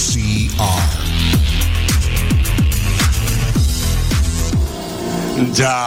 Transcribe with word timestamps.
Da, 5.58 5.78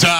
da, 0.00 0.15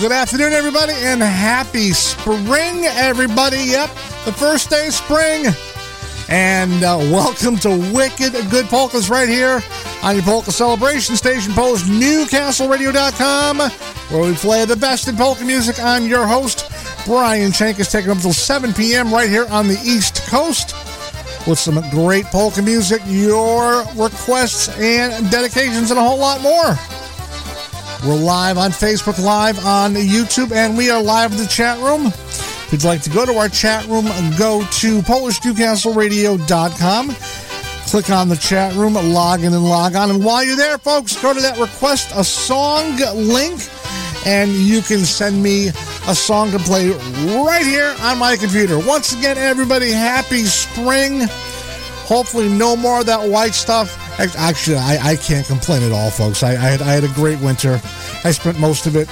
good 0.00 0.12
afternoon, 0.12 0.52
everybody, 0.52 0.92
and 0.92 1.20
happy 1.20 1.90
spring, 1.90 2.84
everybody. 2.84 3.58
Yep, 3.58 3.90
the 4.24 4.32
first 4.32 4.70
day 4.70 4.86
of 4.86 4.94
spring. 4.94 5.46
And 6.28 6.84
uh, 6.84 6.98
welcome 7.10 7.56
to 7.58 7.70
Wicked 7.92 8.34
Good 8.48 8.66
Polkas 8.66 9.10
right 9.10 9.28
here 9.28 9.60
on 10.04 10.14
your 10.14 10.22
Polka 10.22 10.52
Celebration 10.52 11.16
Station, 11.16 11.52
PolishNewcastleRadio.com, 11.52 13.58
where 13.58 14.30
we 14.30 14.36
play 14.36 14.64
the 14.64 14.76
best 14.76 15.08
in 15.08 15.16
polka 15.16 15.44
music. 15.44 15.80
I'm 15.80 16.06
your 16.06 16.24
host, 16.26 16.70
Brian 17.04 17.50
Chenkus 17.50 17.90
taking 17.90 18.10
up 18.10 18.18
until 18.18 18.32
7 18.32 18.72
p.m. 18.74 19.12
right 19.12 19.28
here 19.28 19.46
on 19.50 19.66
the 19.66 19.80
East 19.84 20.22
Coast 20.28 20.76
with 21.48 21.58
some 21.58 21.80
great 21.90 22.26
polka 22.26 22.62
music, 22.62 23.02
your 23.06 23.82
requests 23.96 24.68
and 24.78 25.28
dedications, 25.30 25.90
and 25.90 25.98
a 25.98 26.02
whole 26.02 26.18
lot 26.18 26.40
more. 26.40 26.78
We're 28.08 28.16
live 28.16 28.56
on 28.56 28.70
Facebook, 28.70 29.22
live 29.22 29.62
on 29.66 29.92
YouTube, 29.92 30.52
and 30.52 30.78
we 30.78 30.88
are 30.88 31.02
live 31.02 31.32
in 31.32 31.36
the 31.36 31.46
chat 31.46 31.78
room. 31.80 32.06
If 32.06 32.68
you'd 32.72 32.84
like 32.84 33.02
to 33.02 33.10
go 33.10 33.26
to 33.26 33.36
our 33.36 33.50
chat 33.50 33.84
room, 33.84 34.06
go 34.38 34.62
to 34.62 35.02
PolishNewcastleRadio.com. 35.02 37.14
Click 37.90 38.08
on 38.08 38.30
the 38.30 38.36
chat 38.36 38.74
room, 38.76 38.94
log 38.94 39.44
in 39.44 39.52
and 39.52 39.62
log 39.62 39.94
on. 39.94 40.08
And 40.08 40.24
while 40.24 40.42
you're 40.42 40.56
there, 40.56 40.78
folks, 40.78 41.20
go 41.20 41.34
to 41.34 41.40
that 41.42 41.58
request 41.58 42.10
a 42.14 42.24
song 42.24 42.96
link, 43.14 43.60
and 44.24 44.52
you 44.52 44.80
can 44.80 45.00
send 45.00 45.42
me 45.42 45.68
a 45.68 46.14
song 46.14 46.50
to 46.52 46.58
play 46.60 46.88
right 47.44 47.66
here 47.66 47.94
on 48.00 48.16
my 48.16 48.36
computer. 48.36 48.78
Once 48.78 49.12
again, 49.12 49.36
everybody, 49.36 49.90
happy 49.90 50.44
spring. 50.44 51.28
Hopefully, 52.06 52.48
no 52.48 52.74
more 52.74 53.00
of 53.00 53.06
that 53.06 53.28
white 53.28 53.52
stuff. 53.52 53.97
Actually, 54.18 54.76
I, 54.76 54.98
I 55.12 55.16
can't 55.16 55.46
complain 55.46 55.82
at 55.82 55.92
all, 55.92 56.10
folks. 56.10 56.42
I, 56.42 56.50
I, 56.50 56.54
had, 56.56 56.82
I 56.82 56.92
had 56.92 57.04
a 57.04 57.08
great 57.14 57.40
winter. 57.40 57.80
I 58.24 58.32
spent 58.32 58.58
most 58.58 58.86
of 58.86 58.96
it 58.96 59.08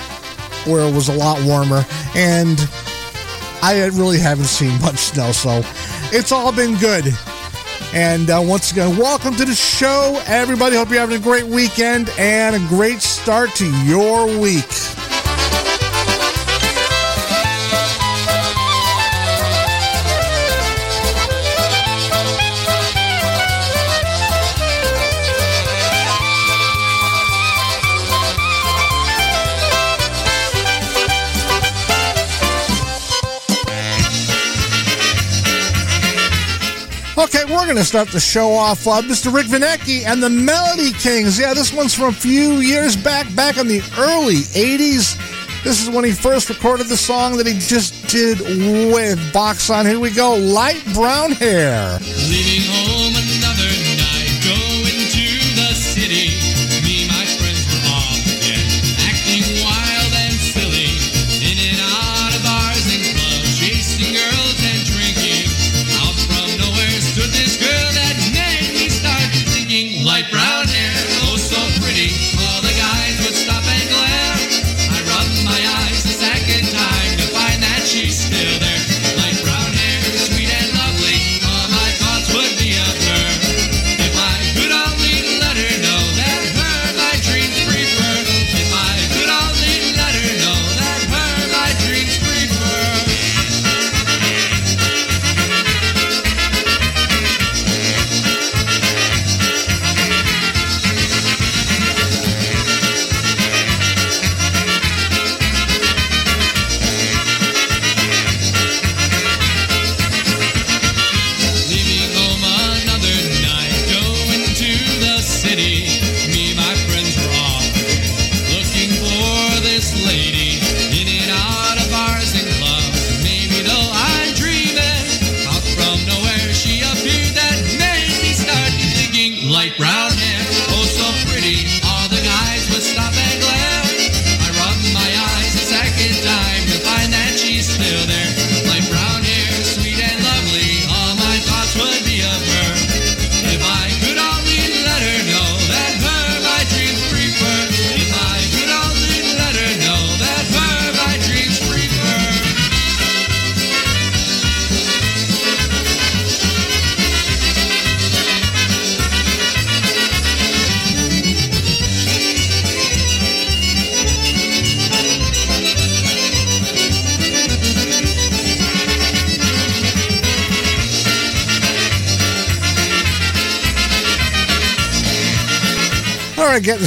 where 0.66 0.86
it 0.86 0.92
was 0.92 1.08
a 1.08 1.12
lot 1.12 1.40
warmer, 1.44 1.84
and 2.16 2.58
I 3.62 3.88
really 3.94 4.18
haven't 4.18 4.46
seen 4.46 4.80
much 4.82 4.98
snow, 4.98 5.30
so 5.30 5.62
it's 6.12 6.32
all 6.32 6.52
been 6.52 6.76
good. 6.78 7.06
And 7.94 8.30
uh, 8.30 8.42
once 8.44 8.72
again, 8.72 8.96
welcome 8.96 9.36
to 9.36 9.44
the 9.44 9.54
show, 9.54 10.20
everybody. 10.26 10.74
Hope 10.74 10.90
you're 10.90 10.98
having 10.98 11.16
a 11.16 11.22
great 11.22 11.46
weekend 11.46 12.10
and 12.18 12.56
a 12.56 12.68
great 12.68 13.00
start 13.00 13.50
to 13.56 13.84
your 13.84 14.26
week. 14.38 14.64
Going 37.66 37.76
to 37.76 37.84
start 37.84 38.08
the 38.08 38.20
show 38.20 38.52
off. 38.52 38.86
Uh, 38.86 39.02
Mr. 39.02 39.34
Rick 39.34 39.46
Vinecki 39.46 40.04
and 40.04 40.22
the 40.22 40.30
Melody 40.30 40.92
Kings. 40.92 41.38
Yeah, 41.38 41.52
this 41.52 41.72
one's 41.72 41.94
from 41.94 42.10
a 42.10 42.12
few 42.12 42.60
years 42.60 42.96
back, 42.96 43.34
back 43.34 43.56
in 43.56 43.66
the 43.66 43.80
early 43.98 44.42
80s. 44.54 45.16
This 45.64 45.82
is 45.82 45.90
when 45.90 46.04
he 46.04 46.12
first 46.12 46.48
recorded 46.48 46.86
the 46.86 46.96
song 46.96 47.36
that 47.38 47.46
he 47.46 47.58
just 47.58 48.06
did 48.08 48.38
with 48.40 49.32
Box 49.32 49.68
on. 49.68 49.84
Here 49.84 49.98
we 49.98 50.12
go 50.12 50.36
Light 50.36 50.80
Brown 50.94 51.32
Hair. 51.32 51.98
Leaving 52.28 52.75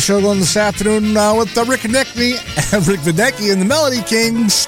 show 0.09 0.21
going 0.21 0.39
this 0.39 0.57
afternoon 0.57 1.15
uh, 1.15 1.35
with 1.35 1.55
uh, 1.55 1.63
Rick 1.65 1.85
and 1.85 1.93
Rick 1.93 2.09
Videcki 3.05 3.51
and 3.51 3.61
the 3.61 3.65
Melody 3.65 4.01
Kings. 4.01 4.67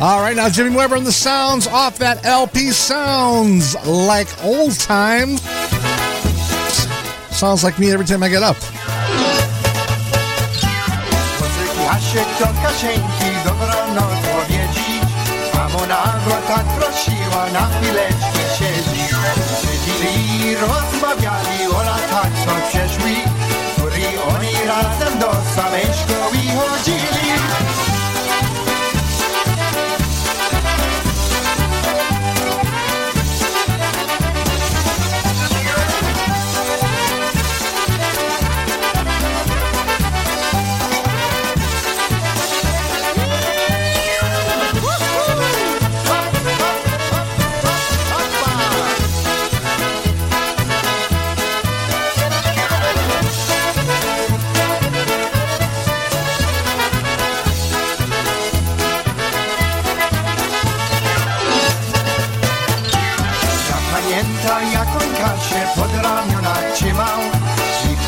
All 0.00 0.22
right, 0.22 0.34
now 0.34 0.48
Jimmy 0.48 0.74
Weber 0.74 0.96
and 0.96 1.06
the 1.06 1.12
sounds 1.12 1.66
off 1.66 1.98
that 1.98 2.24
LP 2.24 2.70
sounds 2.70 3.76
like 3.86 4.28
old 4.42 4.80
times. 4.80 5.42
Sounds 7.36 7.62
like 7.62 7.78
me 7.78 7.92
every 7.92 8.06
time 8.06 8.22
I 8.22 8.30
get 8.30 8.42
up. 8.42 8.56
Siedzieli 16.94 18.41
rozmawiali 20.60 21.66
o 21.74 21.82
latach 21.82 22.30
co 22.44 22.68
przeszli 22.68 23.16
Którzy 23.72 24.22
oni 24.36 24.52
razem 24.66 25.18
do 25.18 25.32
samej 25.54 25.84
szkoły 25.84 26.38
chodzili 26.56 27.22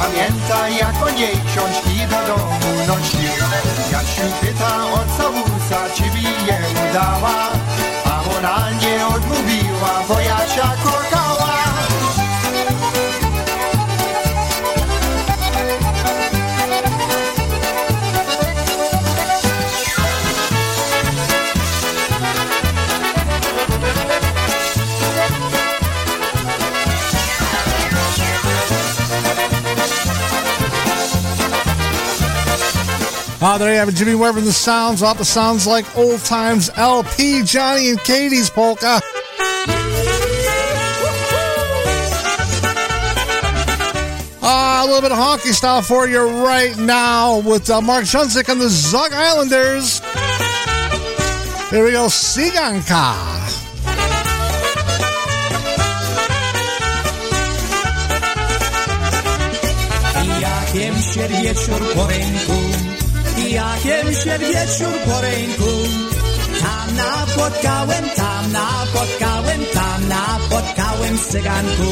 pamięta 0.05 0.69
jak 0.69 1.07
o 1.07 1.11
niej 1.11 1.37
książki 1.49 2.07
do 2.11 2.35
domu 2.35 2.87
nosił 2.87 3.31
Jasiu 3.93 4.29
pyta 4.41 4.85
o 4.93 4.99
całusa, 5.17 5.95
czy 5.95 6.03
by 6.03 6.19
je 6.47 6.59
udała. 6.91 7.49
A 8.05 8.39
ona 8.39 8.71
nie 8.71 9.07
odmówiła, 9.07 10.03
bo 10.09 10.21
Jasia 10.21 10.73
kochała 10.85 11.04
Ah, 33.46 33.58
there 33.58 33.75
you 33.75 33.79
have 33.79 33.91
it, 33.91 33.94
Jimmy 33.94 34.14
Weber 34.14 34.38
and 34.38 34.46
the 34.46 34.55
sounds 34.55 35.02
off 35.02 35.19
the 35.19 35.25
sounds 35.26 35.67
like 35.67 35.85
old 35.99 36.19
times 36.20 36.70
LP, 36.76 37.43
Johnny 37.43 37.91
and 37.91 38.00
Katie's 38.00 38.49
polka. 38.49 39.02
Ah, 44.41 44.82
a 44.82 44.87
little 44.87 45.02
bit 45.02 45.12
of 45.12 45.19
honky 45.19 45.52
style 45.52 45.82
for 45.82 46.08
you 46.08 46.26
right 46.43 46.75
now 46.79 47.41
with 47.41 47.69
uh, 47.69 47.82
Mark 47.82 48.05
Junzik 48.05 48.49
and 48.49 48.58
the 48.58 48.70
Zug 48.70 49.12
Islanders. 49.12 50.00
Here 51.69 51.85
we 51.85 51.91
go, 51.91 52.06
Siganka. 52.06 53.44
Jakiem 60.41 60.96
po 61.94 62.83
jakiem 63.55 64.15
się 64.15 64.39
wieczór 64.39 64.94
po 65.06 65.20
ręku. 65.20 65.73
Tam 66.63 66.96
napotkałem, 66.96 68.05
tam 68.17 68.53
napotkałem, 68.53 69.61
tam 69.75 70.08
napotkałem 70.08 71.19
cyganku. 71.19 71.91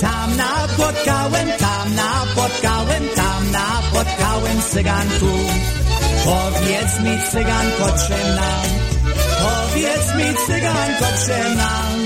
Tam 0.00 0.36
napotkałem, 0.36 1.48
tam 1.58 1.94
napotkałem, 1.94 3.02
tam 3.16 3.50
napotkałem 3.50 4.62
cyganku. 4.62 5.32
Powiedz 6.24 7.00
mi 7.00 7.14
cyganko, 7.30 7.86
czym 8.06 8.34
nam, 8.34 8.66
powiedz 9.42 10.06
mi 10.16 10.46
cyganko, 10.46 11.06
czym 11.26 11.56
nam, 11.56 12.03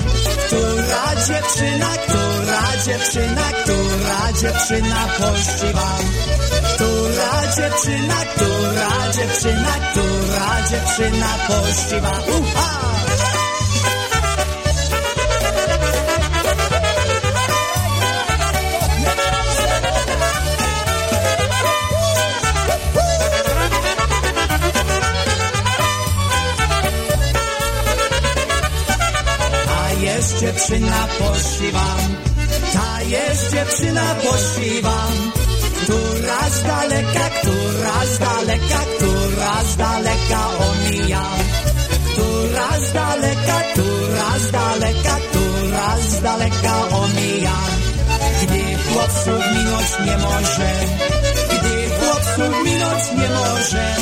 która 0.89 1.15
dziewczyna, 1.27 1.87
która 1.87 2.83
dziewczyna, 2.85 3.43
która 3.63 4.33
dziewczyna 4.33 5.07
pości 5.19 5.73
wam. 5.75 6.05
Która 6.75 7.53
dziewczyna, 7.57 8.15
która 8.35 9.13
dziewczyna, 9.13 9.73
która 9.91 10.63
dziewczyna 10.71 11.29
pościwa. 11.49 12.13
Uha! 12.41 12.98
Dziewczyna 30.59 31.09
pościwa, 31.19 31.97
ta 32.73 33.03
jest 33.03 33.53
dziewczyna 33.53 34.15
pościwa. 34.15 35.07
Która 35.83 36.51
z 36.51 36.63
daleka, 36.63 37.31
która 37.41 38.07
z 38.07 38.19
daleka, 38.19 38.81
która 38.97 39.65
z 39.65 39.77
daleka 39.77 40.41
omija. 40.59 41.23
Która 42.13 42.69
z 42.89 42.93
daleka, 42.93 43.63
która 43.73 44.39
z 44.39 44.51
daleka, 44.51 45.17
która 45.31 45.97
z 46.09 46.23
daleka 46.23 46.89
omija. 46.89 47.57
Gdy 48.43 48.93
chłopców 48.93 49.45
minąć 49.55 49.91
nie 50.07 50.19
może, 50.19 50.71
minąć 52.39 53.03
nie 53.17 53.29
może. 53.29 53.95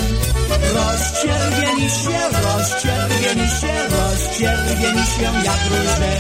Rozczerwieni 0.75 1.91
się, 1.91 2.19
rozczerwieni 2.43 3.49
się, 3.49 3.75
rozczerwieni 3.91 5.07
się 5.07 5.31
jak 5.45 5.63
róże. 5.71 6.15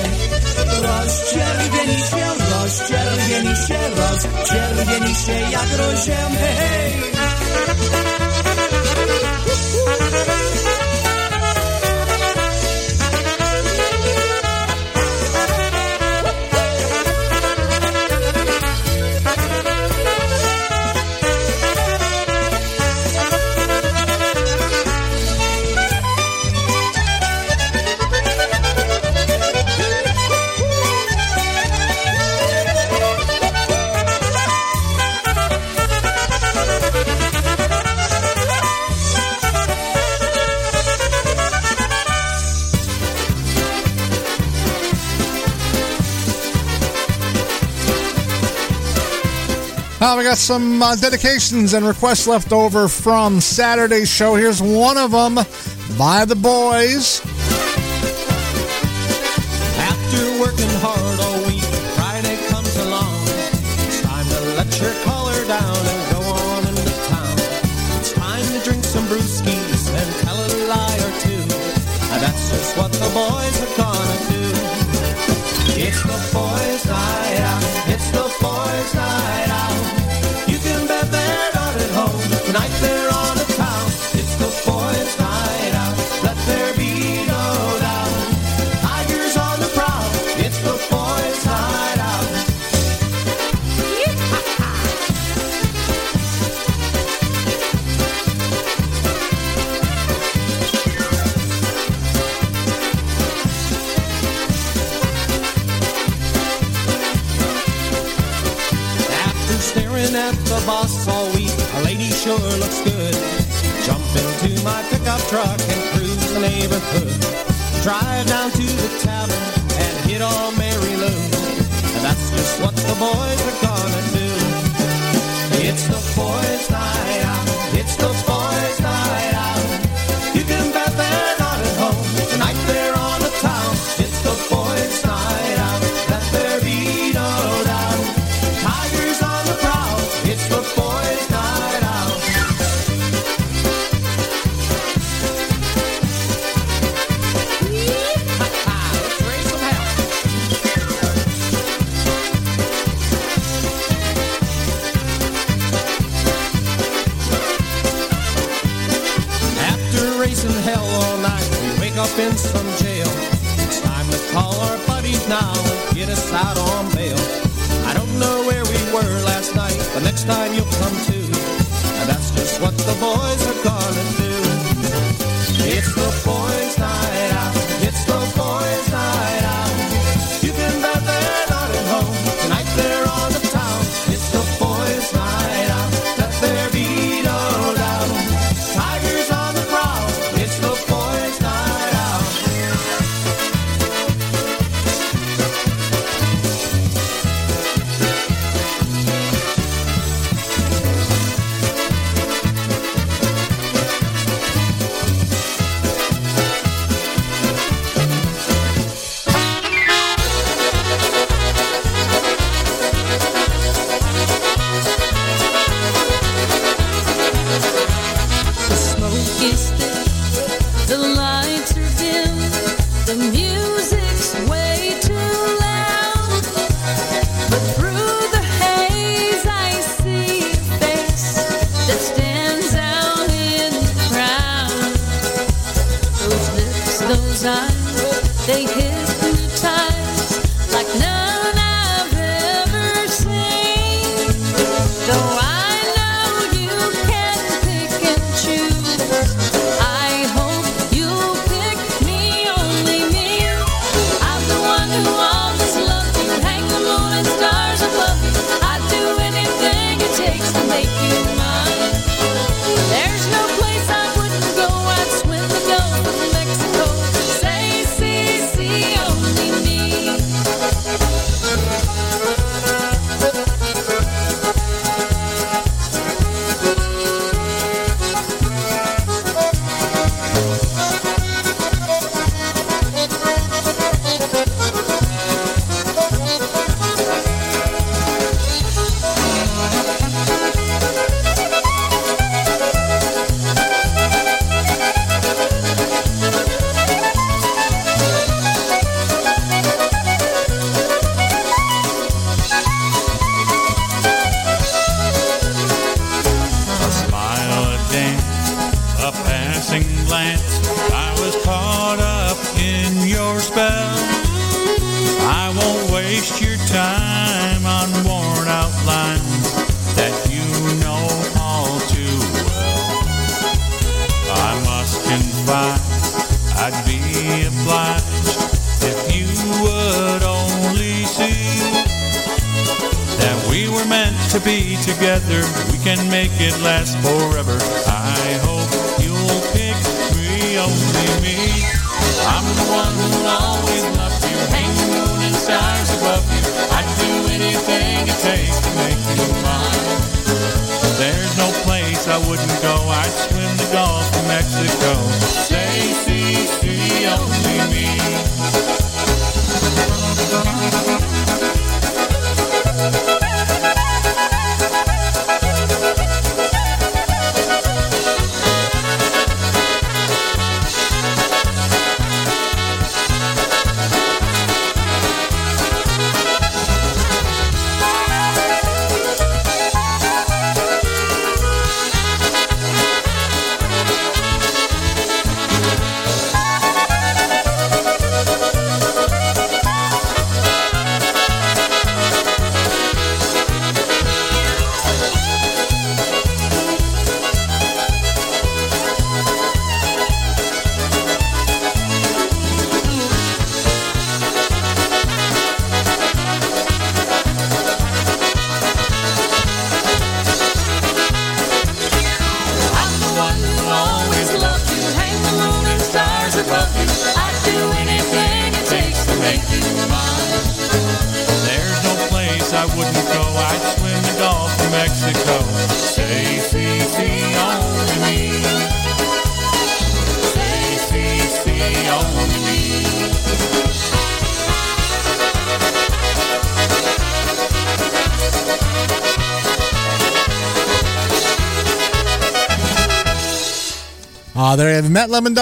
Rozczerwieni 0.82 1.98
się, 1.98 2.26
rozczerwieni 2.50 3.56
się, 3.56 3.78
rozczerwieni 3.96 5.14
się 5.14 5.50
jak 5.50 5.70
róże. 5.78 6.16
Hej! 6.38 6.92
Uh, 7.12 8.05
got 50.36 50.40
some 50.42 50.82
uh, 50.82 50.94
dedications 50.96 51.72
and 51.72 51.86
requests 51.86 52.26
left 52.26 52.52
over 52.52 52.88
from 52.88 53.40
Saturday's 53.40 54.10
show. 54.10 54.34
Here's 54.34 54.60
one 54.60 54.98
of 54.98 55.10
them 55.10 55.36
by 55.96 56.26
the 56.26 56.36
boys. 56.36 57.22
After 59.80 60.22
working 60.38 60.68
hard 60.84 61.20
all 61.24 61.40
week, 61.48 61.64
Friday 61.96 62.36
comes 62.48 62.76
along. 62.76 63.16
It's 63.88 64.02
time 64.02 64.28
to 64.28 64.40
let 64.60 64.68
your 64.78 64.92
collar 65.04 65.40
down 65.46 65.80
and 65.92 66.02
go 66.12 66.20
on 66.20 66.66
into 66.68 66.84
town. 67.08 67.36
It's 67.96 68.12
time 68.12 68.44
to 68.44 68.60
drink 68.62 68.84
some 68.84 69.06
brewskis 69.06 69.88
and 69.88 70.08
tell 70.20 70.36
a 70.36 70.48
lie 70.68 70.98
or 71.00 71.12
two. 71.24 71.44
And 72.12 72.20
that's 72.20 72.50
just 72.50 72.76
what 72.76 72.92
the 72.92 73.08
boys 73.14 73.56
are 73.62 73.76
gonna 73.78 73.85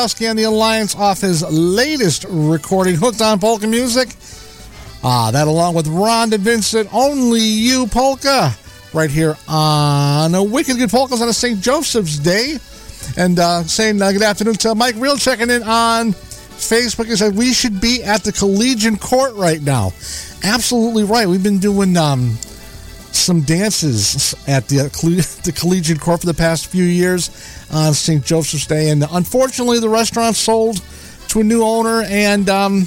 Lemondowski 0.05 0.29
and 0.29 0.39
the 0.39 0.43
Alliance 0.43 0.95
off 0.95 1.23
his 1.23 1.43
latest 1.51 2.27
recording, 2.29 2.95
Hooked 2.95 3.23
on 3.23 3.39
Polka 3.41 3.67
Music. 3.67 4.15
Ah, 5.03 5.31
that 5.31 5.49
along 5.49 5.75
with 5.75 5.87
Rhonda 5.87 6.39
Vincent, 6.39 6.93
Only 6.93 7.41
You 7.41 7.87
Polka, 7.87 8.55
right 8.93 9.09
here 9.09 9.35
on 9.49 10.35
a 10.35 10.43
Wicked 10.43 10.77
Good 10.77 10.91
Polkas 10.91 11.23
on 11.23 11.29
a 11.29 11.33
St. 11.33 11.59
Joseph's 11.59 12.19
Day. 12.19 12.59
And 13.17 13.39
uh, 13.39 13.63
saying 13.65 14.03
uh, 14.03 14.13
good 14.13 14.23
afternoon 14.23 14.55
to 14.57 14.75
Mike 14.75 14.97
Real 14.97 15.17
checking 15.17 15.49
in 15.49 15.63
on 15.63 16.13
Facebook. 16.13 17.07
He 17.07 17.17
said, 17.17 17.35
We 17.35 17.55
should 17.55 17.81
be 17.81 18.03
at 18.03 18.25
the 18.25 18.33
Collegian 18.33 18.99
Court 18.99 19.35
right 19.35 19.63
now. 19.63 19.93
Absolutely 20.43 21.05
right. 21.05 21.27
We've 21.27 21.43
been 21.43 21.59
doing 21.61 21.97
um, 21.97 22.37
some 23.13 23.41
dances 23.41 24.35
at 24.47 24.69
the, 24.69 24.81
uh, 24.81 24.83
the 25.45 25.53
Collegian 25.55 25.99
Court 25.99 26.21
for 26.21 26.27
the 26.27 26.35
past 26.35 26.67
few 26.67 26.85
years 26.85 27.31
on 27.75 27.93
St. 27.93 28.25
Joseph's 28.25 28.67
Day. 28.67 28.91
And 28.91 29.05
unfortunately, 29.11 29.81
the 29.81 29.89
restaurant 29.89 30.37
sold 30.37 30.81
to 31.29 31.41
a 31.41 31.45
new 31.45 31.63
owner, 31.63 32.03
and 32.03 32.49
um, 32.49 32.87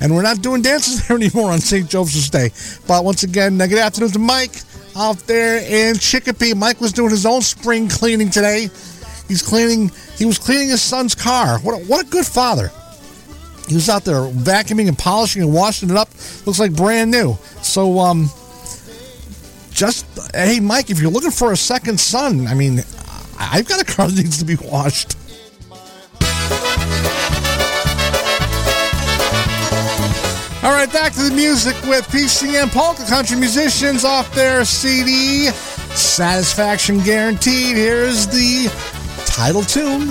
and 0.00 0.14
we're 0.14 0.22
not 0.22 0.42
doing 0.42 0.62
dances 0.62 1.06
there 1.08 1.16
anymore 1.16 1.50
on 1.50 1.58
St. 1.58 1.88
Joseph's 1.88 2.28
Day. 2.28 2.50
But 2.86 3.04
once 3.04 3.22
again, 3.22 3.60
uh, 3.60 3.66
good 3.66 3.78
afternoon 3.78 4.10
to 4.10 4.18
Mike 4.18 4.56
out 4.94 5.18
there 5.20 5.58
in 5.58 5.96
Chicopee. 5.96 6.54
Mike 6.54 6.80
was 6.80 6.92
doing 6.92 7.10
his 7.10 7.24
own 7.24 7.40
spring 7.40 7.88
cleaning 7.88 8.30
today. 8.30 8.68
He's 9.26 9.42
cleaning. 9.42 9.90
He 10.16 10.26
was 10.26 10.38
cleaning 10.38 10.68
his 10.68 10.82
son's 10.82 11.14
car. 11.14 11.58
What 11.60 11.80
a, 11.80 11.84
what 11.86 12.06
a 12.06 12.10
good 12.10 12.26
father. 12.26 12.70
He 13.68 13.74
was 13.74 13.88
out 13.88 14.04
there 14.04 14.20
vacuuming 14.20 14.88
and 14.88 14.98
polishing 14.98 15.40
and 15.42 15.54
washing 15.54 15.88
it 15.88 15.96
up. 15.96 16.08
Looks 16.44 16.58
like 16.58 16.74
brand 16.74 17.10
new. 17.10 17.38
So 17.62 18.00
um, 18.00 18.28
just 19.70 20.04
hey, 20.34 20.60
Mike, 20.60 20.90
if 20.90 21.00
you're 21.00 21.10
looking 21.10 21.30
for 21.30 21.52
a 21.52 21.56
second 21.56 21.98
son, 21.98 22.46
I 22.46 22.54
mean, 22.54 22.82
I've 23.54 23.68
got 23.68 23.82
a 23.82 23.84
car 23.84 24.08
that 24.08 24.16
needs 24.16 24.38
to 24.38 24.46
be 24.46 24.56
washed. 24.56 25.14
All 30.64 30.72
right, 30.72 30.90
back 30.90 31.12
to 31.12 31.22
the 31.24 31.34
music 31.34 31.74
with 31.82 32.06
PCM 32.06 32.70
Polka 32.70 33.04
Country 33.04 33.36
Musicians 33.36 34.06
off 34.06 34.34
their 34.34 34.64
CD, 34.64 35.50
Satisfaction 35.94 37.00
Guaranteed. 37.00 37.76
Here's 37.76 38.26
the 38.26 38.72
title 39.26 39.62
tune. 39.62 40.08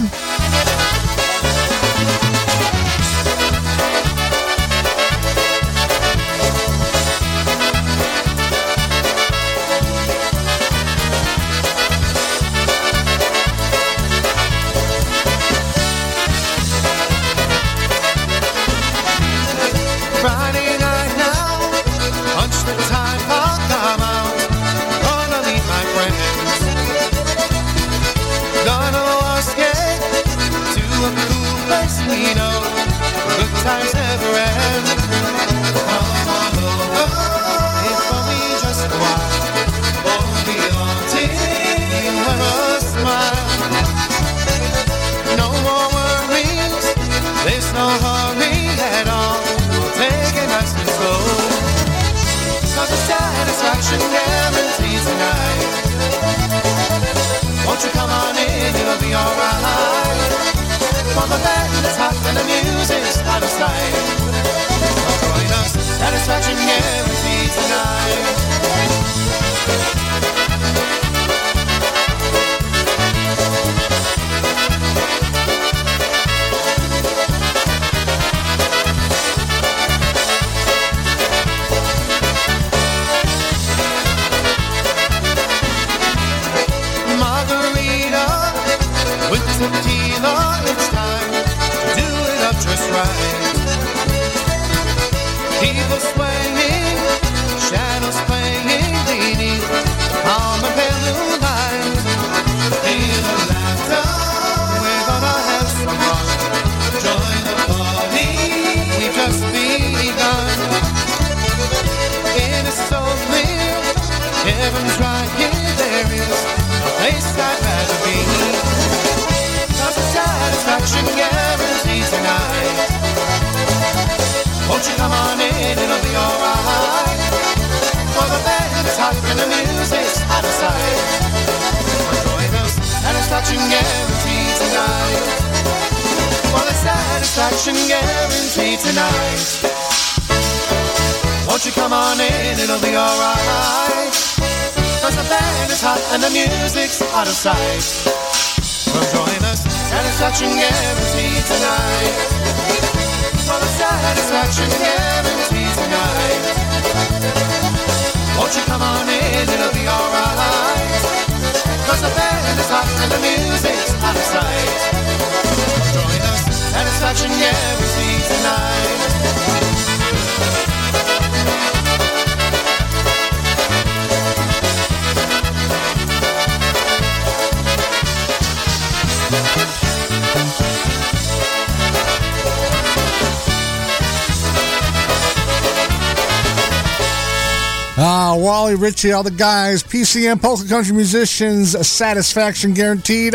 Ritchie, 189.04 189.14
all 189.14 189.24
the 189.24 189.32
guys, 189.32 189.82
PCM 189.82 190.40
Polka 190.40 190.68
Country 190.68 190.94
Musicians, 190.94 191.72
Satisfaction 191.88 192.72
Guaranteed, 192.76 193.34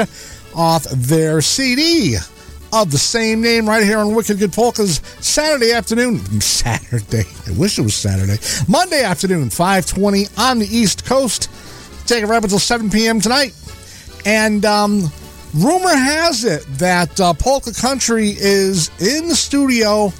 off 0.55 0.85
their 0.85 1.40
CD, 1.40 2.14
of 2.72 2.92
the 2.92 2.98
same 2.98 3.40
name 3.40 3.68
right 3.68 3.83
here 3.83 3.98
on 3.98 4.14
Wicked 4.14 4.38
Good 4.38 4.52
Polkas 4.52 5.00
Saturday 5.18 5.72
afternoon. 5.72 6.18
Saturday. 6.40 7.24
I 7.48 7.59
wish 7.59 7.81
it 7.81 7.83
was 7.83 7.96
Saturday. 7.96 8.37
Monday 8.68 9.02
afternoon, 9.02 9.50
520 9.50 10.26
on 10.38 10.61
the 10.61 10.66
East 10.66 11.05
Coast. 11.05 11.50
Take 12.07 12.22
it 12.22 12.26
right 12.26 12.37
up 12.37 12.44
until 12.44 12.61
7 12.61 12.88
p.m. 12.88 13.20
tonight. 13.20 13.52
And 14.24 14.64
um, 14.64 15.11
rumor 15.52 15.96
has 15.96 16.44
it 16.44 16.64
that 16.79 17.20
uh, 17.20 17.33
Polka 17.33 17.72
Country 17.72 18.29
is 18.29 18.88
in 19.00 19.26
the 19.26 19.35
studio 19.35 20.12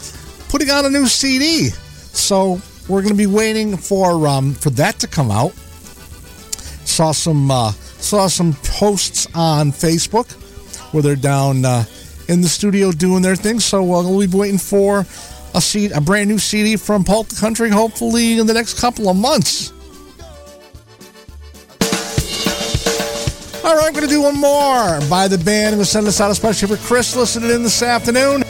putting 0.49 0.71
out 0.71 0.87
a 0.87 0.91
new 0.91 1.07
CD. 1.07 1.69
So 1.69 2.61
we're 2.88 3.03
going 3.03 3.14
to 3.14 3.18
be 3.18 3.27
waiting 3.27 3.77
for 3.77 4.27
um, 4.27 4.55
for 4.55 4.70
that 4.70 4.99
to 5.01 5.07
come 5.07 5.31
out. 5.31 5.53
Saw 6.85 7.12
some 7.12 7.51
uh, 7.51 7.72
saw 7.72 8.29
some 8.29 8.55
posts 8.64 9.27
on 9.35 9.72
Facebook 9.72 10.31
where 10.92 11.03
they're 11.03 11.16
down 11.16 11.64
uh, 11.64 11.85
in 12.29 12.40
the 12.40 12.49
studio 12.49 12.92
doing 12.92 13.22
their 13.22 13.37
thing. 13.37 13.61
So 13.61 13.83
uh, 13.83 14.09
we'll 14.09 14.27
be 14.27 14.37
waiting 14.37 14.59
for 14.59 15.01
a 15.55 15.61
CD, 15.61 15.92
a 15.94 16.01
brand 16.01 16.29
new 16.29 16.38
CD 16.38 16.77
from 16.77 17.05
Polka 17.05 17.35
Country, 17.37 17.70
hopefully 17.70 18.38
in 18.38 18.46
the 18.46 18.55
next 18.55 18.79
couple 18.79 19.09
of 19.09 19.16
months. 19.16 19.72
All 23.64 23.75
right, 23.75 23.87
I'm 23.88 23.92
going 23.92 24.05
to 24.05 24.11
do 24.11 24.22
one 24.22 24.38
more 24.38 25.01
by 25.11 25.27
the 25.27 25.38
band. 25.38 25.75
I'm 25.75 25.79
going 25.79 25.85
to 25.85 25.85
send 25.87 26.07
this 26.07 26.20
out 26.20 26.31
especially 26.31 26.68
for 26.68 26.77
Chris 26.87 27.16
listening 27.16 27.51
in 27.51 27.64
this 27.64 27.83
afternoon. 27.83 28.46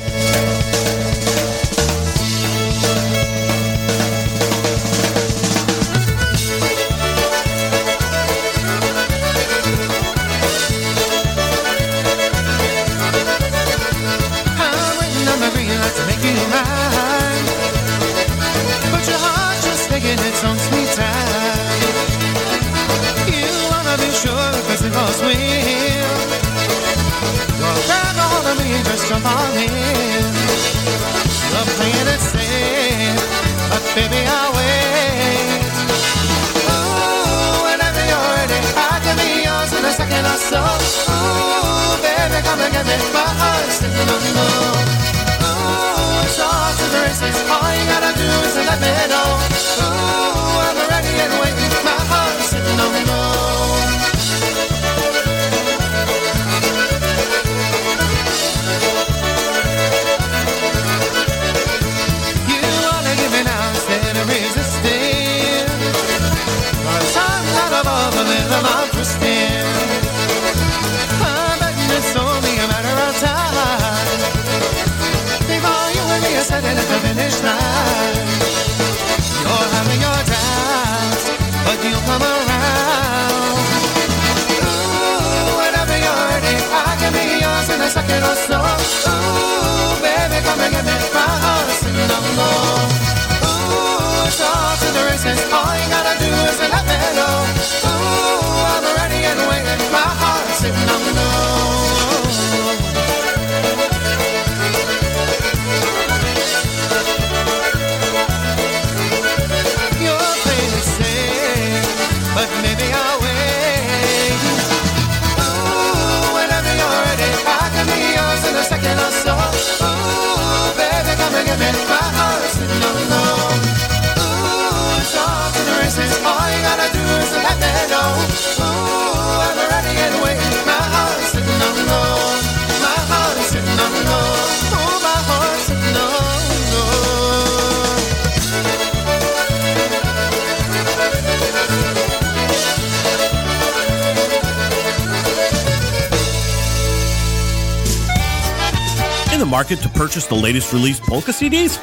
The 150.26 150.34
latest 150.34 150.72
release 150.72 151.00
polka 151.00 151.30
CDs? 151.30 151.78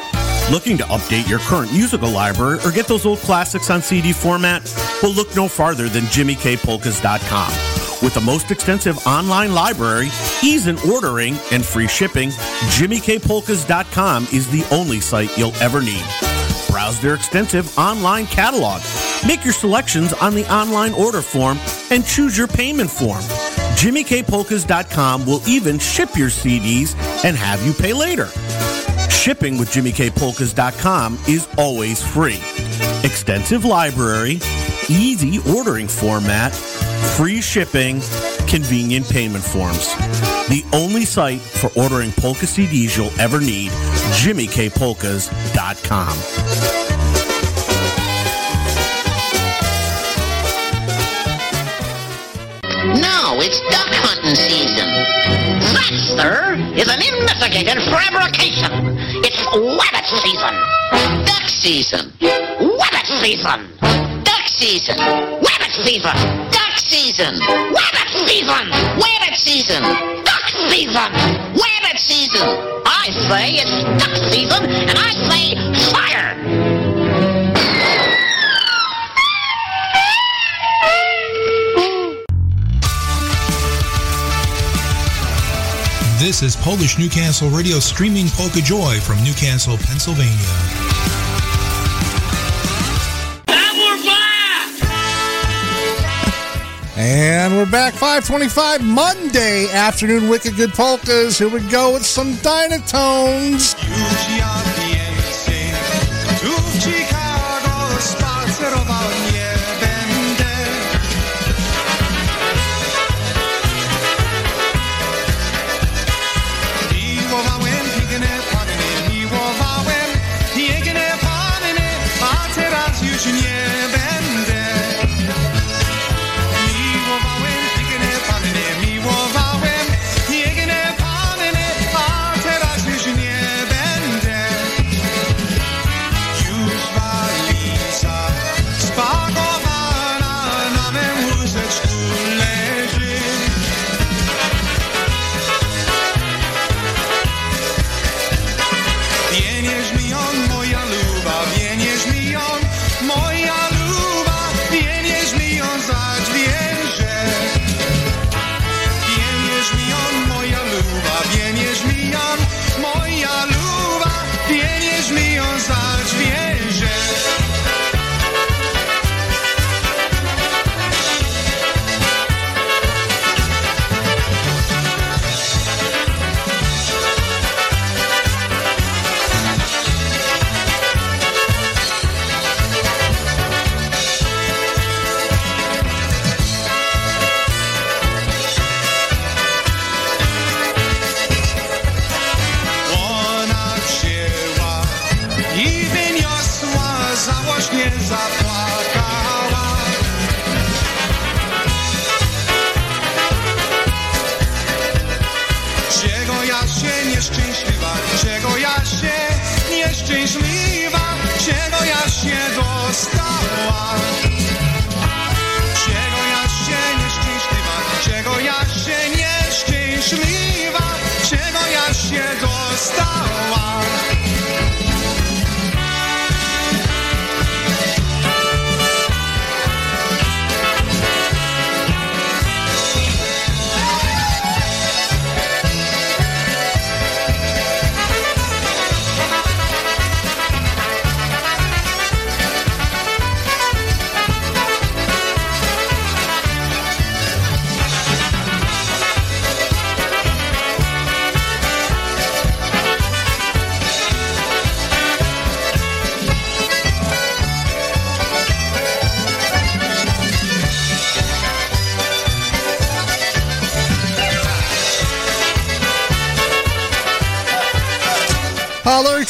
Looking 0.51 0.77
to 0.77 0.83
update 0.85 1.27
your 1.29 1.39
current 1.39 1.71
musical 1.71 2.09
library 2.09 2.59
or 2.65 2.71
get 2.71 2.87
those 2.87 3.05
old 3.05 3.19
classics 3.19 3.69
on 3.69 3.81
CD 3.81 4.11
format? 4.13 4.63
Well, 5.01 5.13
look 5.13 5.35
no 5.35 5.47
farther 5.47 5.87
than 5.89 6.03
JimmyKPolkas.com. 6.05 7.49
With 8.03 8.13
the 8.13 8.21
most 8.21 8.51
extensive 8.51 8.97
online 9.07 9.53
library, 9.53 10.09
ease 10.43 10.67
in 10.67 10.77
ordering, 10.79 11.37
and 11.51 11.65
free 11.65 11.87
shipping, 11.87 12.29
JimmyKPolkas.com 12.29 14.27
is 14.33 14.49
the 14.49 14.65
only 14.75 14.99
site 14.99 15.37
you'll 15.37 15.55
ever 15.61 15.81
need. 15.81 16.03
Browse 16.69 16.99
their 16.99 17.13
extensive 17.13 17.77
online 17.77 18.25
catalog. 18.25 18.81
Make 19.25 19.45
your 19.45 19.53
selections 19.53 20.11
on 20.13 20.35
the 20.35 20.51
online 20.53 20.93
order 20.93 21.21
form 21.21 21.57
and 21.91 22.05
choose 22.05 22.37
your 22.37 22.47
payment 22.47 22.91
form. 22.91 23.23
JimmyKPolkas.com 23.83 25.25
will 25.25 25.41
even 25.45 25.77
ship 25.77 26.15
your 26.15 26.29
CDs 26.29 26.95
and 27.25 27.35
have 27.35 27.61
you 27.65 27.73
pay 27.73 27.91
later. 27.91 28.27
Shipping 29.09 29.57
with 29.57 29.67
JimmyKPolkas.com 29.71 31.19
is 31.27 31.49
always 31.57 32.01
free. 32.01 32.39
Extensive 33.03 33.65
library, 33.65 34.39
easy 34.87 35.41
ordering 35.53 35.89
format, 35.89 36.55
free 37.17 37.41
shipping, 37.41 37.99
convenient 38.47 39.09
payment 39.09 39.43
forms. 39.43 39.93
The 40.47 40.63
only 40.71 41.03
site 41.03 41.41
for 41.41 41.69
ordering 41.77 42.13
polka 42.13 42.45
CDs 42.45 42.95
you'll 42.95 43.11
ever 43.19 43.41
need, 43.41 43.71
JimmyKPolkas.com. 44.21 46.82
it's 53.53 53.61
duck 53.69 53.93
hunting 54.01 54.33
season. 54.33 54.89
That, 55.77 55.93
sir, 55.93 56.57
is 56.73 56.89
an 56.89 57.01
investigated 57.05 57.85
fabrication. 57.85 58.97
It's 59.21 59.37
wabbit 59.53 60.05
season. 60.09 60.53
Duck 61.29 61.45
season. 61.45 62.09
Wabbit 62.17 63.05
season. 63.21 63.69
Duck 64.25 64.45
season. 64.49 64.97
Wabbit 64.97 65.73
season. 65.85 66.17
Duck 66.49 66.73
season. 66.81 67.33
Wabbit 67.77 68.09
season. 68.25 68.65
Wabbit 68.97 69.35
season. 69.37 69.83
Duck 70.25 70.45
season. 70.49 71.09
Wabbit 71.53 71.97
season. 72.01 72.49
I 72.89 73.05
say 73.29 73.61
it's 73.61 73.83
duck 74.01 74.15
season, 74.33 74.65
and 74.65 74.97
I 74.97 75.11
say 75.29 75.53
fire. 75.93 76.72
This 86.23 86.41
is 86.41 86.55
Polish 86.55 86.97
Newcastle 86.97 87.49
Radio 87.49 87.79
streaming 87.79 88.29
Polka 88.29 88.61
Joy 88.61 88.97
from 89.01 89.21
Newcastle, 89.25 89.75
Pennsylvania. 89.75 90.31
And 96.95 97.57
we're 97.57 97.69
back 97.69 97.93
525 97.95 98.85
Monday 98.85 99.69
afternoon 99.73 100.29
Wicked 100.29 100.55
Good 100.55 100.71
Polkas. 100.71 101.37
Here 101.37 101.49
we 101.49 101.59
go 101.69 101.91
with 101.91 102.05
some 102.05 102.35
Dynatones. 102.35 103.75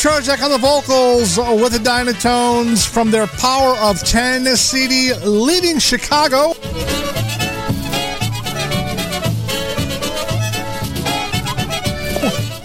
Trojac 0.04 0.44
on 0.44 0.52
the 0.52 0.58
vocals 0.58 1.38
with 1.38 1.72
the 1.72 1.78
Dynatones 1.78 2.86
from 2.86 3.10
their 3.10 3.26
Power 3.26 3.78
of 3.78 4.04
10 4.04 4.46
CD, 4.58 5.14
leaving 5.24 5.80
Chicago. 5.80 6.54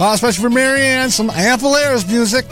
Uh, 0.00 0.10
especially 0.14 0.42
for 0.42 0.50
Marianne, 0.50 1.10
some 1.10 1.30
ample 1.30 1.76
airs 1.76 2.04
music. 2.08 2.44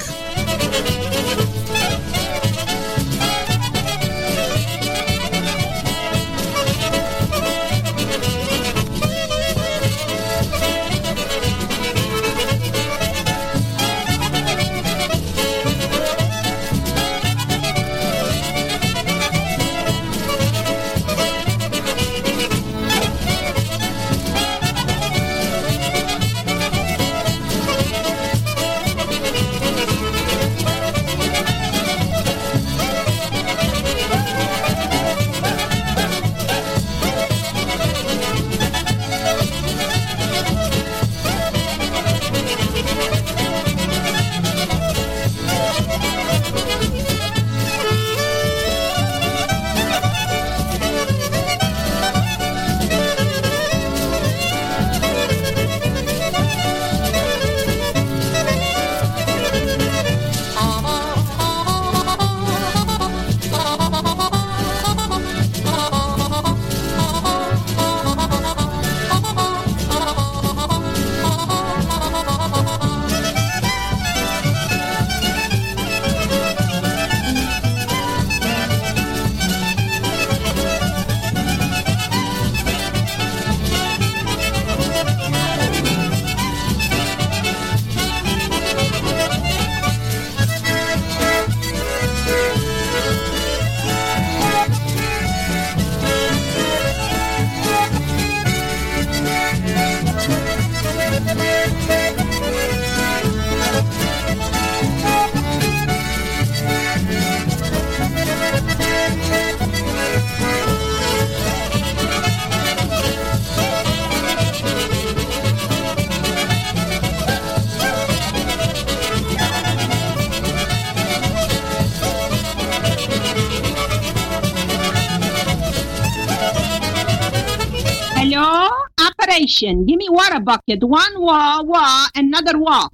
Operation. 129.57 129.87
Give 129.87 129.97
me 129.97 130.09
water 130.11 130.41
bucket. 130.41 130.83
One 130.83 131.21
wah 131.21 131.63
wah, 131.63 132.09
another 132.15 132.59
wah. 132.59 132.89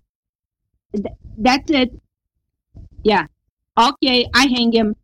Th- 0.95 1.17
that's 1.39 1.71
it. 1.71 1.91
Yeah. 3.05 3.27
Okay, 3.77 4.27
I 4.35 4.47
hang 4.47 4.73
him. 4.73 4.95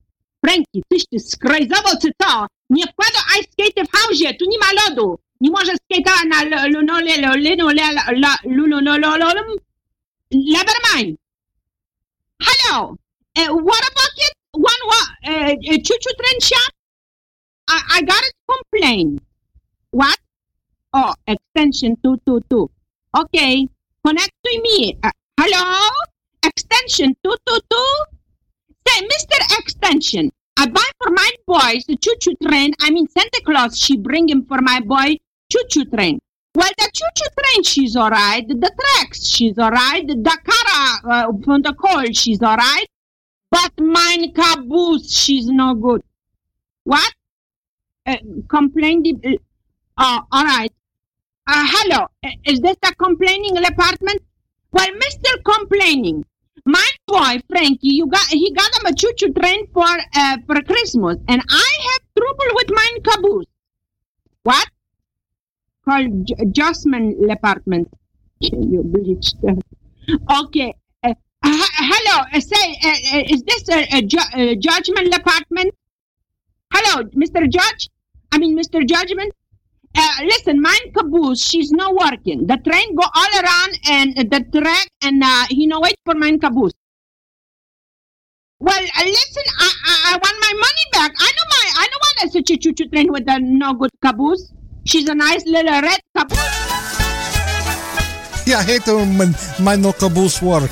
Frankie, 0.41 0.83
tyś 0.89 1.05
ty 1.11 1.21
skrajzował 1.21 1.95
czy 2.03 2.11
co? 2.23 2.47
Nie 2.71 2.85
wkłada 2.87 3.19
ice 3.41 3.49
skate 3.53 3.85
w 3.85 3.91
hausie, 3.93 4.35
tu 4.35 4.45
nie 4.49 4.59
ma 4.59 4.67
lodu. 4.83 5.19
Nie 5.41 5.51
może 5.51 5.73
skate'a 5.73 6.29
na 6.29 6.67
linoleum. 8.45 9.59
Never 10.31 10.75
mind. 10.95 11.19
Hello. 12.41 12.97
Uh, 13.39 13.49
water 13.65 13.93
bucket? 13.95 14.33
One 14.53 14.83
wa 14.91 15.01
uh, 15.31 15.53
uh, 15.53 15.79
choo-choo 15.83 16.15
train 16.19 16.41
shop? 16.41 16.73
I, 17.69 17.81
I 17.95 18.03
got 18.03 18.23
a 18.23 18.33
complaint. 18.47 19.23
What? 19.91 20.19
Oh, 20.95 21.15
extension 21.27 21.97
222. 22.03 22.71
Okay. 23.19 23.69
Connect 24.07 24.31
to 24.47 24.61
me. 24.63 24.97
Uh, 25.03 25.11
hello? 25.41 25.89
Extension 26.45 27.17
222? 27.25 28.05
Say, 28.87 29.01
Mr. 29.03 29.59
Extension, 29.59 30.31
I 30.57 30.67
buy 30.67 30.89
for 31.03 31.11
my 31.11 31.31
boys 31.45 31.85
the 31.89 31.97
choo-choo 31.97 32.37
train. 32.47 32.75
I 32.81 32.91
mean, 32.91 33.09
Santa 33.09 33.41
Claus, 33.45 33.77
she 33.77 33.97
bring 33.97 34.29
him 34.29 34.45
for 34.47 34.61
my 34.61 34.79
boy 34.81 35.17
choo-choo 35.51 35.87
train. 35.87 36.21
Well, 36.55 36.71
the 36.79 36.91
choo-choo 36.95 37.31
train, 37.41 37.65
she's 37.65 37.97
all 37.97 38.11
right. 38.11 38.47
The 38.47 38.73
tracks, 38.81 39.27
she's 39.27 39.59
all 39.59 39.73
right. 39.73 40.07
The 40.07 40.15
Dakara 40.15 41.11
uh, 41.11 41.33
from 41.45 41.63
the 41.63 41.75
coal, 41.75 42.05
she's 42.13 42.41
all 42.41 42.57
right. 42.57 42.87
But 43.51 43.73
mine 43.81 44.33
caboose, 44.33 45.13
she's 45.13 45.49
no 45.49 45.75
good. 45.75 46.03
What? 46.85 47.13
Uh, 48.07 48.17
complain 48.49 49.03
the... 49.03 49.41
Uh, 49.97 50.21
all 50.31 50.45
right. 50.45 50.73
Uh, 51.49 51.65
hello. 51.67 52.07
Uh, 52.25 52.29
Is 52.45 52.61
this 52.61 52.77
the 52.83 52.95
complaining 52.99 53.55
department? 53.55 54.23
Well, 54.71 54.87
Mr. 55.05 55.33
Complaining, 55.45 56.25
my 56.67 56.89
boy 57.07 57.41
Frankie, 57.49 57.95
you 57.99 58.07
got 58.07 58.27
he 58.29 58.53
got 58.53 58.71
him 58.79 58.87
a 58.87 58.95
choo-choo 58.95 59.33
train 59.33 59.67
for 59.73 59.89
uh, 60.15 60.37
for 60.47 60.61
Christmas, 60.63 61.17
and 61.27 61.43
I 61.51 61.71
have 61.89 62.03
trouble 62.19 62.51
with 62.55 62.71
mine 62.71 63.03
caboose. 63.03 63.47
What? 64.43 64.69
Called 65.87 66.27
J- 66.27 66.35
adjustment 66.41 67.27
department. 67.27 67.89
Can 68.45 68.71
you 68.73 68.83
bleach 68.85 69.33
that? 69.43 69.59
Okay. 70.41 70.75
Uh, 71.03 71.15
hello. 71.43 72.25
Uh, 72.35 72.41
say, 72.41 72.65
uh, 72.85 73.17
uh, 73.17 73.25
is 73.35 73.43
this 73.45 73.69
a, 73.71 73.81
a, 73.97 74.53
a 74.53 74.57
judgment 74.57 75.11
department? 75.13 75.75
Hello, 76.75 77.05
Mr. 77.17 77.51
Judge. 77.51 77.89
I 78.33 78.39
mean, 78.39 78.57
Mr. 78.59 78.87
Judgment. 78.87 79.33
Uh, 80.01 80.23
listen, 80.23 80.63
mine 80.63 80.93
caboose, 80.97 81.43
she's 81.43 81.73
not 81.73 81.93
working. 81.93 82.47
The 82.47 82.57
train 82.59 82.95
go 82.95 83.03
all 83.03 83.33
around 83.43 83.73
and 83.91 84.15
the 84.31 84.45
track, 84.55 84.87
and 85.03 85.21
uh, 85.25 85.47
he 85.51 85.67
no 85.67 85.81
wait 85.81 85.97
for 86.05 86.15
mine 86.15 86.39
caboose. 86.39 86.73
Well, 88.61 88.79
uh, 88.79 89.05
listen, 89.05 89.43
I, 89.59 89.71
I 89.91 89.95
I 90.11 90.19
want 90.23 90.37
my 90.41 90.53
money 90.55 90.85
back. 90.93 91.13
I 91.19 91.33
know 91.37 91.47
my 91.51 91.65
I 91.83 91.89
don't 91.91 92.03
want 92.07 92.33
such 92.33 92.51
a 92.51 92.57
choo 92.57 92.73
choo 92.73 92.89
train 92.89 93.11
with 93.11 93.25
a 93.27 93.41
no 93.41 93.75
good 93.75 93.91
caboose. 94.01 94.53
She's 94.85 95.09
a 95.09 95.17
nice 95.17 95.45
little 95.47 95.83
red 95.83 96.01
caboose. 96.17 96.39
Yeah, 98.47 98.59
I 98.59 98.63
hate 98.65 98.87
when 98.87 99.35
my 99.61 99.75
no 99.75 99.93
caboose 99.93 100.41
work. 100.41 100.71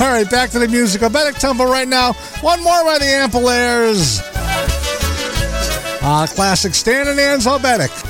All 0.00 0.08
right, 0.08 0.28
back 0.30 0.50
to 0.50 0.58
the 0.58 0.68
music. 0.68 1.00
Albetic 1.00 1.38
Temple 1.38 1.66
right 1.66 1.88
now. 1.88 2.12
One 2.42 2.62
more 2.62 2.84
by 2.84 2.98
the 2.98 3.06
Ampliers. 3.06 4.29
Uh, 6.02 6.26
classic 6.26 6.74
Stan 6.74 7.08
and 7.08 7.20
Ann's 7.20 7.46
Albetic. 7.46 8.09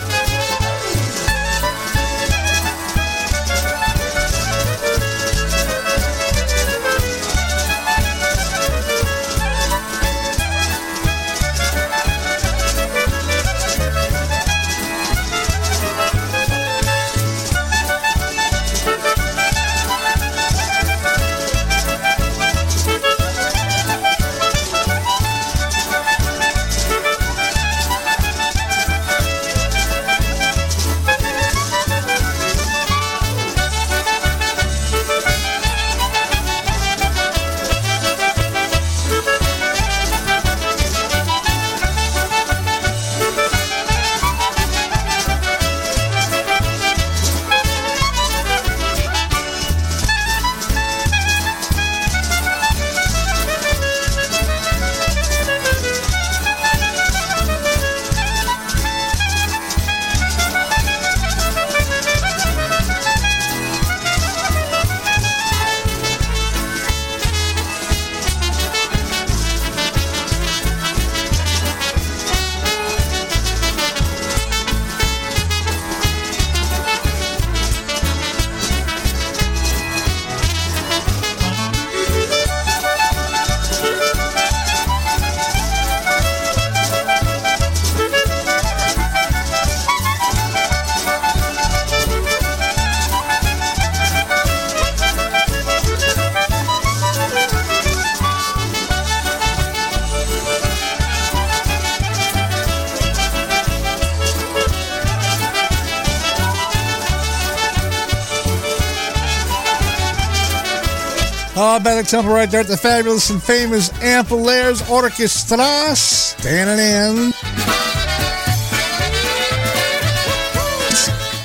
Albetic 111.81 112.11
Temple 112.11 112.35
right 112.35 112.51
there 112.51 112.61
at 112.61 112.67
the 112.67 112.77
fabulous 112.77 113.31
and 113.31 113.43
famous 113.43 113.89
Ampliers 114.03 114.83
Orchestra. 114.91 115.97
Standing 115.97 116.79
in. 116.79 117.33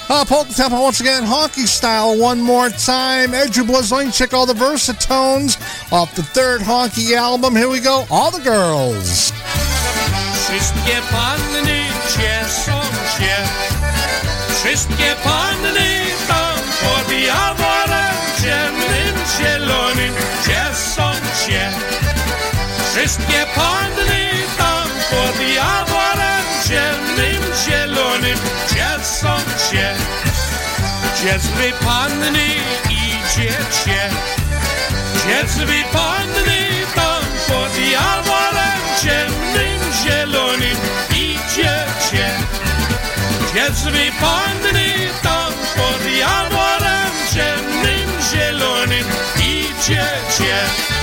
Uh, 0.10 0.26
Polka 0.26 0.54
Temple 0.54 0.84
once 0.84 1.00
again, 1.00 1.24
honky 1.24 1.66
style 1.66 2.20
one 2.20 2.42
more 2.42 2.70
time. 2.70 3.34
Eddie 3.34 3.62
Blazonczyk 3.62 4.34
all 4.34 4.46
the 4.46 4.54
versatones 4.54 5.56
off 5.94 6.14
the 6.16 6.24
third 6.24 6.60
honky 6.60 7.14
album. 7.16 7.56
Here 7.56 7.70
we 7.70 7.80
go, 7.80 8.06
All 8.12 8.30
the 8.30 8.44
Girls. 8.44 9.32
Zielonym 19.38 20.14
cieszą 20.46 21.14
się. 21.46 21.72
Wszystkie 22.92 23.46
panny 23.56 24.30
tam 24.58 24.88
pod 25.10 25.50
jaworem 25.56 26.46
ciemnym, 26.68 27.44
zielonym 27.66 28.40
cieszą 28.70 29.38
się. 29.72 29.94
Gdzie 31.14 31.40
zły 31.40 31.74
panny 31.86 32.48
idziecie? 32.90 34.10
Gdzie 35.16 35.54
zły 35.54 35.84
panny 35.94 36.86
tam 36.96 37.24
pod 37.48 37.78
jaworem 37.92 38.82
ciemnym, 39.02 39.94
zielonym 40.04 40.78
idziecie? 41.12 42.30
Gdzie 43.52 43.74
zły 43.74 44.12
panny 44.22 45.10
tam 45.24 45.54
pod 45.76 46.12
jaworem 46.20 47.12
ciemnym, 47.34 48.22
zielonym 48.32 48.75
cię, 49.86 50.04
cię. 50.38 50.95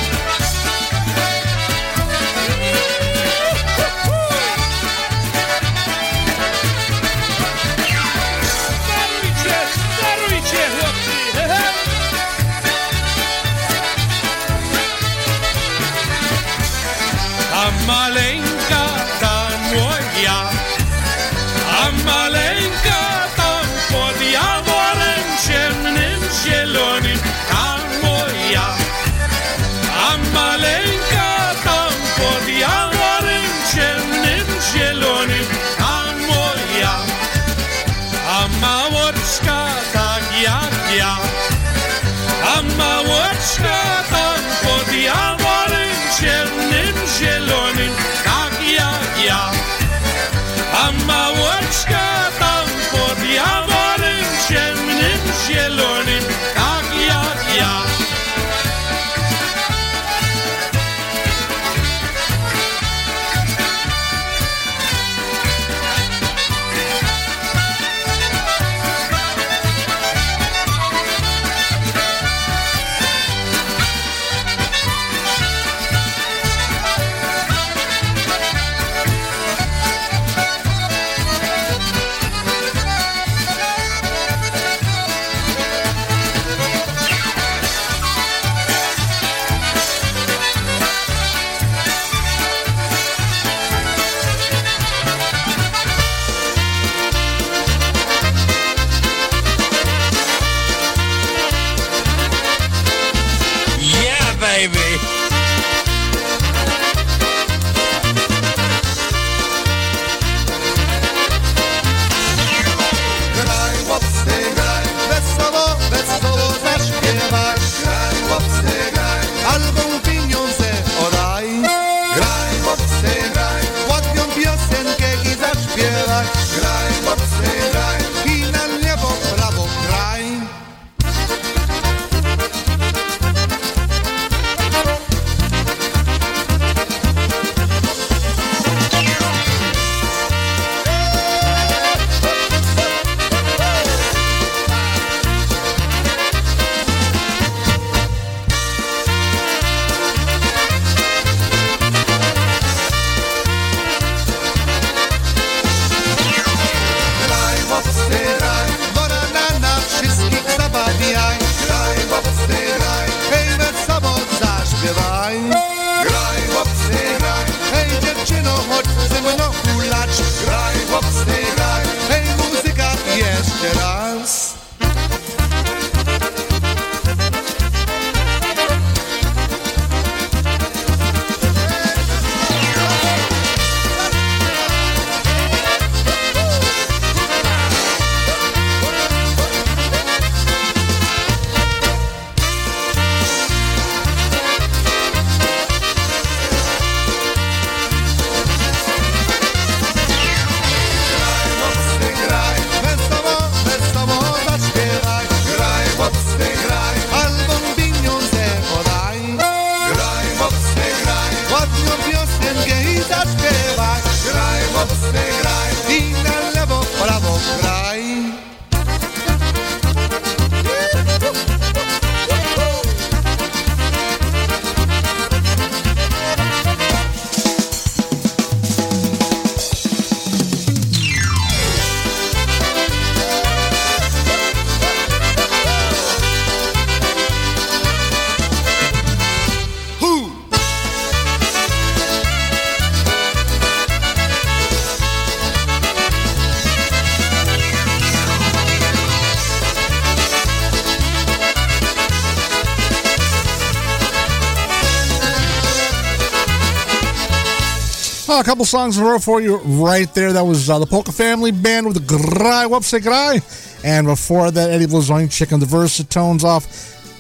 A 258.41 258.45
couple 258.45 258.65
songs 258.65 258.99
in 258.99 259.05
a 259.05 259.07
row 259.07 259.19
for 259.19 259.41
you 259.41 259.59
right 259.59 260.13
there. 260.15 260.33
That 260.33 260.45
was 260.45 260.69
uh, 260.69 260.79
the 260.79 260.87
Polka 260.87 261.13
Family 261.13 261.53
Band 261.53 261.87
with 261.87 261.95
the 261.95 262.17
Grai 262.17 262.65
Wupse 262.67 263.01
Grai. 263.01 263.41
And 263.85 264.07
before 264.07 264.51
that, 264.51 264.71
Eddie 264.71 264.87
Blazonczyk 264.87 265.53
and 265.53 265.63
the 265.63 265.67
Versatones 265.67 266.43
off 266.43 266.67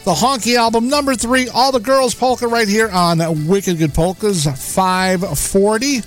the 0.05 0.15
Honky 0.15 0.57
album, 0.57 0.89
number 0.89 1.15
three, 1.15 1.49
All 1.49 1.71
the 1.71 1.79
Girls 1.79 2.15
Polka, 2.15 2.49
right 2.49 2.67
here 2.67 2.89
on 2.89 3.47
Wicked 3.47 3.79
Good 3.79 3.95
Polkas, 3.95 4.47
540. 4.47 6.01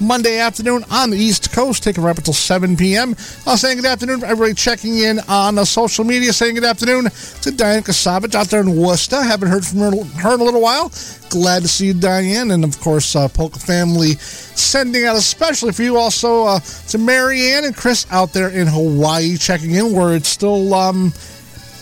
Monday 0.00 0.38
afternoon 0.38 0.84
on 0.90 1.10
the 1.10 1.16
East 1.16 1.52
Coast, 1.52 1.82
taking 1.82 2.04
right 2.04 2.12
up 2.12 2.18
until 2.18 2.32
7 2.34 2.76
p.m. 2.76 3.12
Uh, 3.46 3.56
saying 3.56 3.76
good 3.76 3.86
afternoon, 3.86 4.22
everybody 4.22 4.54
checking 4.54 4.98
in 4.98 5.18
on 5.28 5.58
uh, 5.58 5.64
social 5.64 6.04
media, 6.04 6.32
saying 6.32 6.54
good 6.54 6.64
afternoon 6.64 7.04
to 7.42 7.50
Diane 7.50 7.82
Kasavich 7.82 8.34
out 8.34 8.46
there 8.46 8.60
in 8.60 8.76
Worcester. 8.76 9.20
Haven't 9.20 9.48
heard 9.48 9.66
from 9.66 9.80
her, 9.80 9.90
her 10.20 10.34
in 10.34 10.40
a 10.40 10.44
little 10.44 10.60
while. 10.60 10.92
Glad 11.30 11.62
to 11.62 11.68
see 11.68 11.86
you, 11.86 11.94
Diane. 11.94 12.52
And 12.52 12.64
of 12.64 12.78
course, 12.80 13.16
uh, 13.16 13.28
Polka 13.28 13.58
Family 13.58 14.14
sending 14.14 15.04
out 15.04 15.16
especially 15.16 15.72
for 15.72 15.82
you 15.82 15.96
also 15.96 16.44
uh, 16.44 16.60
to 16.60 16.98
Marianne 16.98 17.64
and 17.64 17.76
Chris 17.76 18.06
out 18.10 18.32
there 18.32 18.50
in 18.50 18.66
Hawaii 18.66 19.36
checking 19.36 19.72
in 19.72 19.92
where 19.92 20.14
it's 20.14 20.28
still, 20.28 20.74
um, 20.74 21.12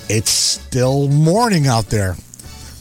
it's 0.08 0.30
still 0.30 1.08
morning 1.08 1.66
out 1.66 1.86
there. 1.86 2.16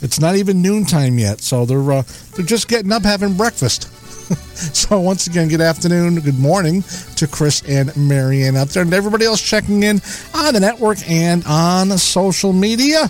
It's 0.01 0.19
not 0.19 0.35
even 0.35 0.61
noontime 0.61 1.17
yet, 1.17 1.41
so 1.41 1.65
they're 1.65 1.91
uh, 1.91 2.03
they're 2.35 2.45
just 2.45 2.67
getting 2.67 2.91
up 2.91 3.03
having 3.03 3.33
breakfast. 3.35 3.89
so 4.53 4.99
once 4.99 5.27
again, 5.27 5.47
good 5.47 5.61
afternoon, 5.61 6.19
good 6.19 6.39
morning 6.39 6.83
to 7.15 7.27
Chris 7.27 7.61
and 7.67 7.95
Marianne 7.95 8.55
out 8.55 8.69
there, 8.69 8.81
and 8.81 8.93
everybody 8.93 9.25
else 9.25 9.41
checking 9.41 9.83
in 9.83 10.01
on 10.33 10.53
the 10.53 10.59
network 10.59 10.97
and 11.07 11.43
on 11.45 11.89
social 11.97 12.53
media. 12.53 13.09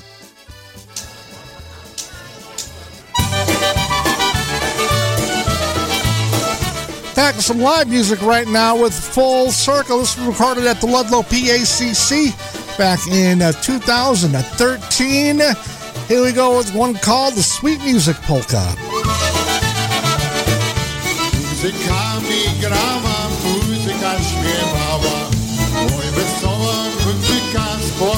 Back 7.16 7.36
with 7.38 7.46
some 7.46 7.60
live 7.60 7.88
music 7.88 8.22
right 8.22 8.48
now 8.48 8.82
with 8.82 8.94
Full 8.94 9.50
Circle. 9.52 10.00
This 10.00 10.18
was 10.18 10.28
recorded 10.28 10.66
at 10.66 10.82
the 10.82 10.88
Ludlow 10.88 11.22
PACC 11.22 12.78
back 12.78 13.00
in 13.08 13.42
uh, 13.42 13.54
2013. 13.54 15.40
Here 16.08 16.22
we 16.22 16.34
go 16.34 16.58
with 16.58 16.76
one 16.76 16.94
called 16.96 17.36
the 17.36 17.42
Sweet 17.44 17.80
Music 17.84 18.18
Polka. 18.18 18.95
Sikami 21.66 22.60
grama 22.62 23.30
muzika 23.44 24.12
śpiewała 24.24 25.30
Mój 25.82 26.06
wesoła 26.12 26.76
muzyka 27.06 27.66
składała 27.88 28.15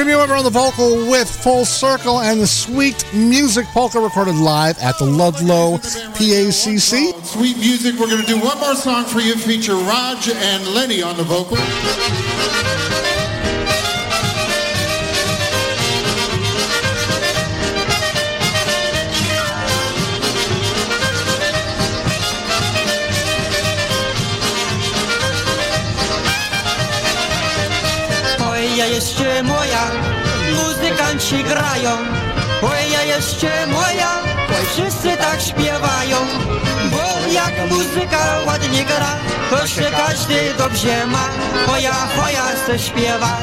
Jimmy 0.00 0.16
Weber 0.16 0.32
on 0.32 0.44
the 0.44 0.48
vocal 0.48 0.96
with 1.10 1.28
Full 1.28 1.66
Circle 1.66 2.20
and 2.20 2.40
the 2.40 2.46
Sweet 2.46 3.04
Music 3.12 3.66
Polka 3.66 4.00
recorded 4.00 4.34
live 4.34 4.78
at 4.78 4.96
the 4.96 5.04
Ludlow 5.04 5.76
PACC. 5.76 7.22
Sweet 7.22 7.58
music. 7.58 8.00
We're 8.00 8.06
going 8.06 8.24
to 8.24 8.26
do 8.26 8.40
one 8.40 8.58
more 8.60 8.74
song 8.76 9.04
for 9.04 9.20
you. 9.20 9.34
Feature 9.34 9.74
Raj 9.74 10.26
and 10.30 10.66
Lenny 10.68 11.02
on 11.02 11.18
the 11.18 11.22
vocal. 11.24 11.58
Jeszcze 29.20 29.42
moja, 29.42 29.90
muzykanci 30.54 31.44
grają. 31.44 31.90
Oj, 32.62 32.92
ja 32.92 33.02
jeszcze 33.02 33.66
moja, 33.66 34.10
oj, 34.48 34.66
wszyscy 34.72 35.16
tak 35.16 35.40
śpiewają. 35.40 36.16
Bo 36.90 37.32
jak 37.32 37.70
muzyka 37.70 38.38
ładnie 38.46 38.84
gra, 38.84 39.16
to 39.50 39.66
się 39.66 39.82
każdy 39.82 40.54
dobrze 40.58 41.06
ma. 41.06 41.28
Hoja, 41.66 41.92
hoja 41.92 42.44
se 42.66 42.78
śpiewa. 42.78 43.36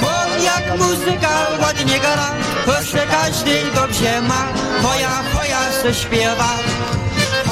Bo 0.00 0.42
jak 0.44 0.78
muzyka 0.78 1.46
ładnie 1.60 1.98
gra, 2.00 2.30
to 2.66 2.84
się 2.84 3.06
każdy 3.10 3.62
dobrze 3.74 4.20
ma. 4.20 4.48
Hoja, 4.82 5.22
hoja 5.34 5.72
se 5.82 5.94
śpiewa. 5.94 6.58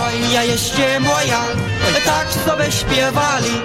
Oj, 0.07 0.32
ja 0.32 0.45
jeszcze 0.45 1.01
moja, 1.01 1.41
tak 2.05 2.28
sobie 2.47 2.72
śpiewali. 2.72 3.61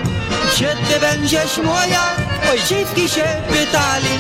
Ty 0.90 1.00
będziesz 1.00 1.58
moja? 1.58 2.25
Oj, 2.52 2.60
się 3.10 3.24
pytali. 3.48 4.16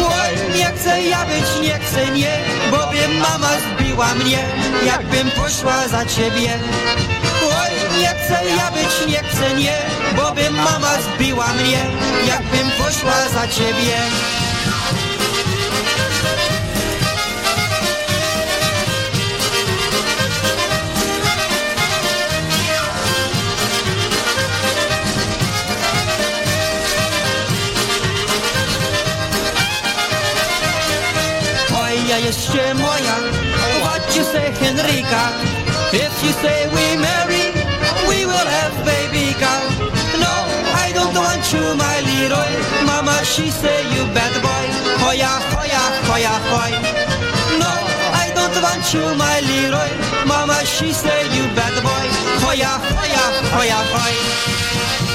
Oj, 0.00 0.58
nie 0.58 0.64
chcę 0.64 1.02
ja 1.02 1.24
być, 1.24 1.68
nie 1.68 1.78
chcę 1.78 2.06
nie, 2.06 2.38
bowiem 2.70 3.18
mama 3.18 3.50
zbiła 3.58 4.14
mnie, 4.14 4.44
jakbym 4.86 5.30
poszła 5.30 5.88
za 5.88 6.06
ciebie. 6.06 6.58
Oj, 7.42 8.00
nie 8.00 8.08
chcę 8.08 8.40
ja 8.56 8.70
być, 8.70 9.12
nie 9.12 9.22
chcę 9.22 9.54
nie, 9.54 9.76
bowiem 10.16 10.54
mama 10.54 10.92
zbiła 11.02 11.46
mnie, 11.46 11.86
jakbym 12.26 12.70
poszła 12.70 13.28
za 13.34 13.48
ciebie. 13.48 13.96
Jeszcze 32.30 32.74
moja, 32.74 33.16
what 33.82 34.16
you 34.16 34.24
say 34.24 34.52
Henryka? 34.60 35.22
If 35.92 36.14
you 36.24 36.32
say 36.42 36.68
we 36.76 36.96
marry, 36.96 37.44
we 38.08 38.24
will 38.24 38.48
have 38.56 38.74
baby 38.84 39.34
girl. 39.42 39.66
No, 40.24 40.34
I 40.84 40.92
don't 40.92 41.14
want 41.16 41.44
you, 41.52 41.64
my 41.74 41.96
Leroy. 42.06 42.52
Mama, 42.86 43.16
she 43.24 43.50
say 43.50 43.82
you 43.94 44.04
bad 44.14 44.34
boy. 44.46 44.66
Hoya, 45.02 45.32
hoya, 45.54 45.82
hoya, 46.08 46.34
hoy. 46.52 46.72
No, 47.62 47.72
I 48.24 48.26
don't 48.38 48.56
want 48.62 48.84
you, 48.94 49.04
my 49.22 49.40
Leroy. 49.48 49.90
Mama, 50.24 50.58
she 50.64 50.92
say 50.92 51.22
you 51.36 51.44
bad 51.58 51.74
boy. 51.82 52.06
Hoya, 52.46 52.72
hoya, 52.96 53.24
hoya, 53.56 53.78
hoy. 53.94 55.09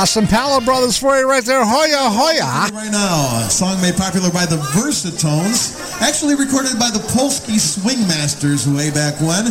Awesome 0.00 0.26
Palo 0.26 0.62
Brothers 0.62 0.96
for 0.96 1.14
you 1.18 1.28
right 1.28 1.44
there. 1.44 1.62
Hoya, 1.62 2.08
hoya. 2.08 2.72
Right 2.72 2.90
now, 2.90 3.44
a 3.44 3.50
song 3.50 3.82
made 3.82 3.98
popular 3.98 4.30
by 4.30 4.46
the 4.46 4.56
Versatones, 4.72 5.76
actually 6.00 6.36
recorded 6.36 6.78
by 6.78 6.88
the 6.88 7.00
Polsky 7.12 7.60
Swingmasters 7.60 8.66
way 8.74 8.90
back 8.90 9.20
when. 9.20 9.44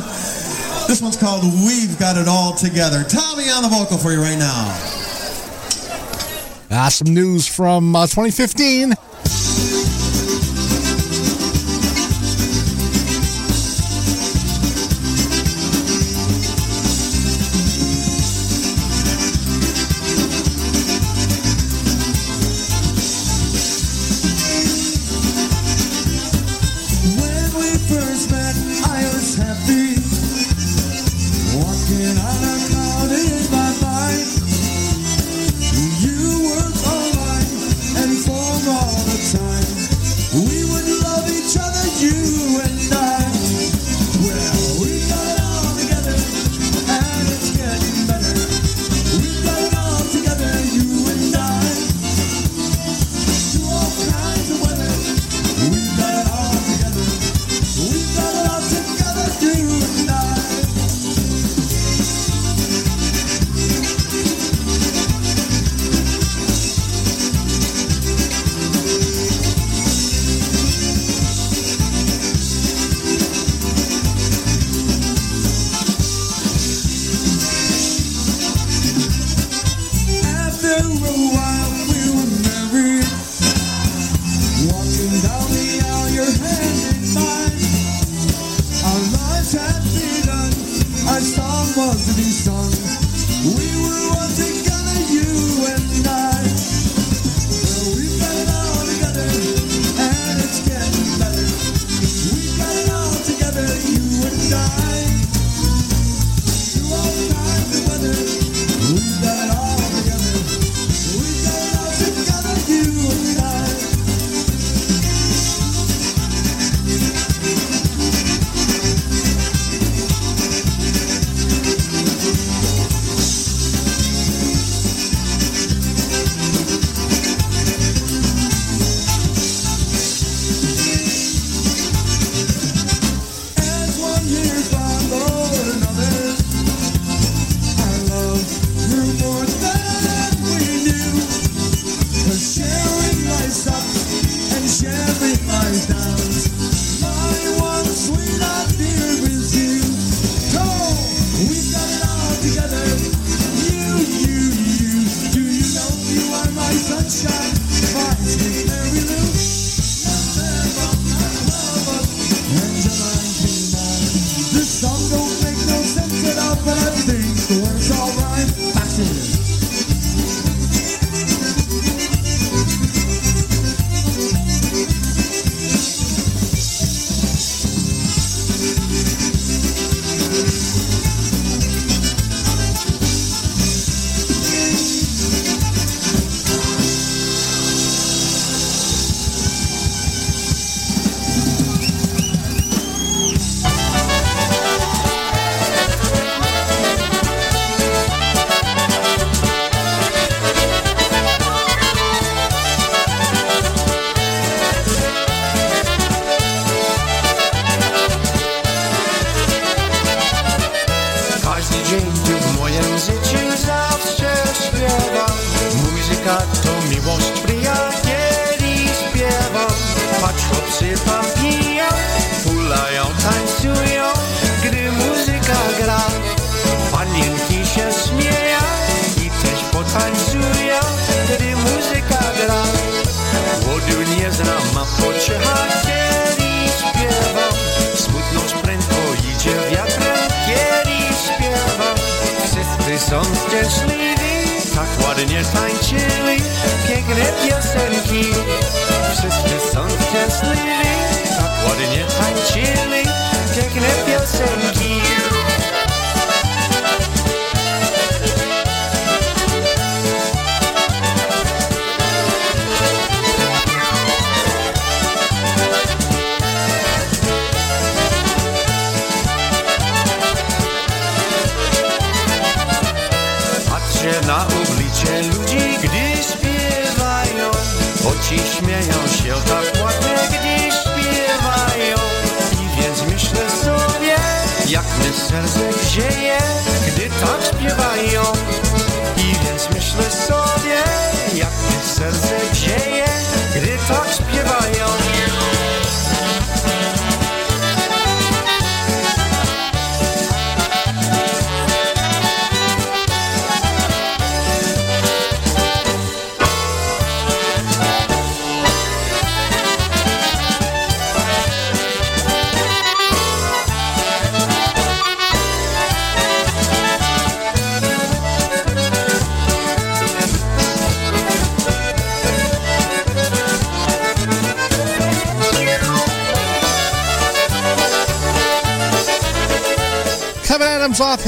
This 0.88 1.04
one's 1.04 1.18
called 1.18 1.43
We've 1.43 2.00
Got 2.00 2.18
It 2.18 2.28
All 2.28 2.56
Together. 2.56 3.04
Tommy 3.04 3.43
on 3.52 3.62
the 3.62 3.70
vocal 3.70 4.00
for 4.00 4.12
you 4.12 4.20
right 4.20 4.39
now. 4.39 4.74
Awesome 6.72 7.14
news 7.14 7.45
from 7.45 7.95
uh, 7.95 8.08
2015. 8.08 8.95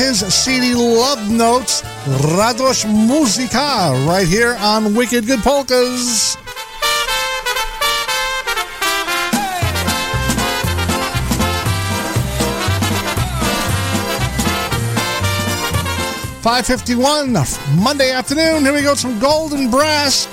His 0.02 0.34
CD 0.34 0.74
Love 0.74 1.30
Notes, 1.30 1.84
Radosh 2.36 2.86
Muzika, 2.86 4.08
right 4.08 4.28
here 4.28 4.56
on 4.60 4.96
Wicked 4.96 5.28
Good 5.28 5.42
Polkas. 5.42 6.36
Five 16.42 16.66
fifty-one 16.66 17.34
Monday 17.78 18.12
afternoon. 18.12 18.64
Here 18.64 18.74
we 18.74 18.82
go. 18.82 18.96
Some 18.96 19.20
Golden 19.20 19.70
Brass. 19.70 20.28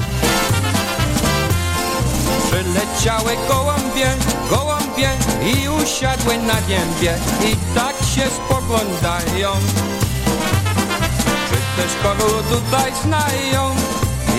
I 4.99 5.68
usiadły 5.68 6.38
na 6.38 6.61
niebie 6.61 7.14
i 7.44 7.57
tak 7.74 7.96
się 8.14 8.22
spoglądają. 8.30 9.51
Czy 11.49 11.82
też 11.82 11.92
kogo 12.03 12.42
tutaj 12.42 12.92
znają 13.03 13.70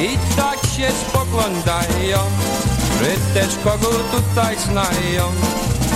i 0.01 0.18
tak 0.36 0.60
się 0.76 0.91
spoglądają. 0.91 2.20
Czy 2.99 3.34
też 3.34 3.55
kogo 3.64 3.88
tutaj 3.88 4.57
znają 4.60 5.32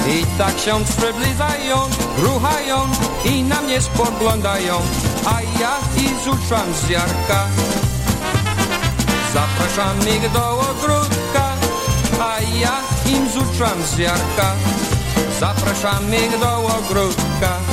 i 0.08 0.26
tak 0.38 0.60
się 0.60 0.86
przybliżają, 0.86 1.78
ruchają 2.18 2.78
i 3.26 3.44
na 3.44 3.62
mnie 3.62 3.82
spoglądają, 3.82 4.82
a 5.26 5.42
ja 5.62 5.78
i 5.98 6.24
zuszam 6.24 6.74
z 6.74 6.90
jarka. 6.90 7.48
Zapraszam 9.34 10.00
ich 10.00 10.32
do 10.32 10.60
ogródka, 10.60 11.50
a 12.20 12.42
ja 12.60 12.93
im 13.14 13.30
zuczam 13.30 13.84
z 13.84 13.98
jarka. 13.98 14.56
Zapraszam 15.40 16.14
ich 16.14 16.40
do 16.40 16.58
ogródka. 16.78 17.73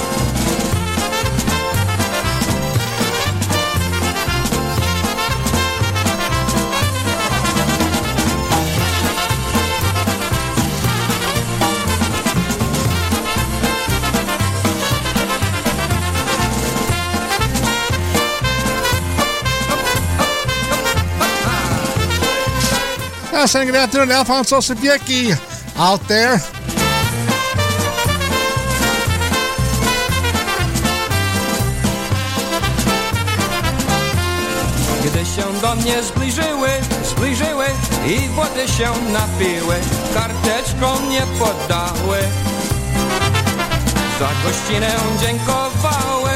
Saying 23.47 23.69
good 23.69 23.77
afternoon 23.77 24.13
Alfonso 24.13 24.61
Sibiecki 24.61 25.33
out 25.77 26.07
there. 26.07 26.39
Gdy 35.05 35.25
się 35.25 35.61
do 35.63 35.75
mnie 35.75 36.03
zbliżyły, 36.03 36.69
zbliżyły 37.05 37.67
i 38.07 38.29
wody 38.29 38.69
się 38.69 38.91
napiły, 39.13 39.75
karteczką 40.15 41.07
nie 41.09 41.23
podały. 41.39 42.19
Za 44.19 44.29
gościnę 44.45 44.93
dziękowały, 45.21 46.31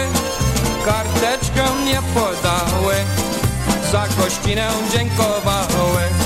karteczkę 0.84 1.64
nie 1.84 2.02
podały. 2.14 2.94
Za 3.92 4.08
gościnę 4.16 4.68
dziękowały. 4.92 6.23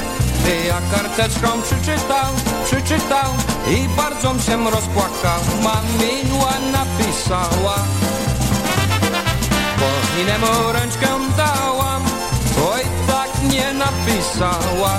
Ja 0.48 0.80
karteczką 0.90 1.62
przeczytał, 1.62 2.32
przeczytał 2.64 3.30
i 3.70 3.88
bardzo 3.96 4.34
się 4.42 4.70
rozpłakał. 4.70 5.40
Mamiła 5.62 6.52
napisała, 6.72 7.76
bo 9.78 10.20
innemu 10.20 10.72
ręczkę 10.72 11.06
dałam, 11.36 12.02
oj 12.72 12.82
tak 13.06 13.52
nie 13.52 13.72
napisała, 13.72 14.92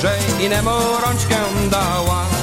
że 0.00 0.18
innemu 0.40 0.70
rączkę 1.06 1.36
dała. 1.70 2.33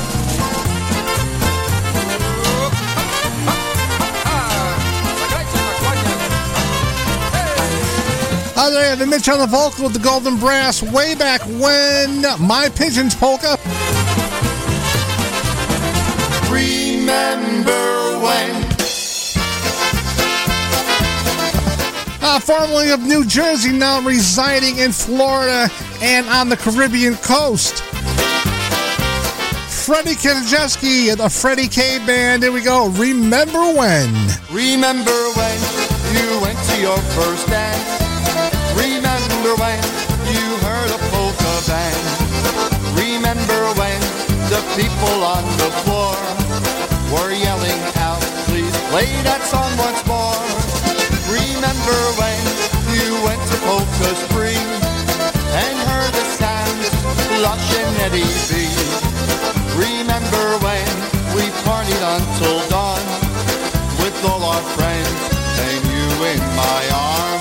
Hi 8.54 8.70
there, 8.70 8.96
the 8.98 9.08
Mitch 9.08 9.30
on 9.30 9.40
the 9.40 9.48
vocal 9.48 9.86
with 9.86 9.94
the 9.94 10.00
Golden 10.00 10.38
Brass 10.38 10.84
way 10.84 11.16
back 11.16 11.42
when 11.42 12.22
My 12.40 12.70
Pigeons 12.76 13.16
Polka. 13.16 13.58
Remember 16.52 18.20
when 18.20 18.72
Uh, 22.22 22.40
formerly 22.40 22.92
of 22.92 23.00
New 23.02 23.26
Jersey, 23.26 23.72
now 23.72 24.02
residing 24.02 24.78
in 24.78 24.92
Florida 24.92 25.70
and 26.02 26.28
on 26.28 26.50
the 26.50 26.58
Caribbean 26.58 27.16
coast. 27.16 27.82
Freddie 29.70 30.16
Kendzierski, 30.16 31.16
the 31.18 31.30
Freddie 31.30 31.68
K 31.68 31.98
Band. 32.06 32.44
Here 32.44 32.52
we 32.52 32.62
go. 32.62 32.90
Remember 32.90 33.74
when? 33.74 34.14
Remember 34.52 35.12
when 35.36 35.60
you 36.14 36.42
went 36.42 36.60
to 36.70 36.82
your 36.82 36.98
first 37.16 37.48
dance? 37.48 38.01
Remember 39.52 39.68
when 39.68 39.84
you 40.32 40.48
heard 40.64 40.92
a 40.92 41.00
polka 41.12 41.54
band? 41.68 42.08
Remember 42.96 43.62
when 43.76 44.00
the 44.48 44.64
people 44.80 45.28
on 45.28 45.44
the 45.60 45.72
floor 45.84 46.16
were 47.12 47.34
yelling 47.36 47.82
out, 48.00 48.22
please 48.48 48.72
play 48.88 49.12
that 49.28 49.44
song 49.44 49.68
once 49.76 50.00
more? 50.08 50.40
Remember 51.28 52.00
when 52.16 52.40
you 52.96 53.12
went 53.28 53.44
to 53.52 53.58
Polka 53.68 54.16
Spring 54.24 54.56
and 54.56 55.76
heard 55.84 56.14
the 56.16 56.28
sounds, 56.40 56.88
Lush 57.44 57.76
and 57.76 57.96
Eddie 58.08 58.32
B? 58.48 58.72
Remember 59.76 60.64
when 60.64 60.88
we 61.36 61.44
partied 61.68 62.04
until 62.16 62.56
dawn 62.72 63.04
with 64.00 64.16
all 64.24 64.44
our 64.48 64.64
friends 64.80 65.20
and 65.60 65.84
you 65.92 66.08
in 66.24 66.40
my 66.56 66.84
arms? 66.96 67.41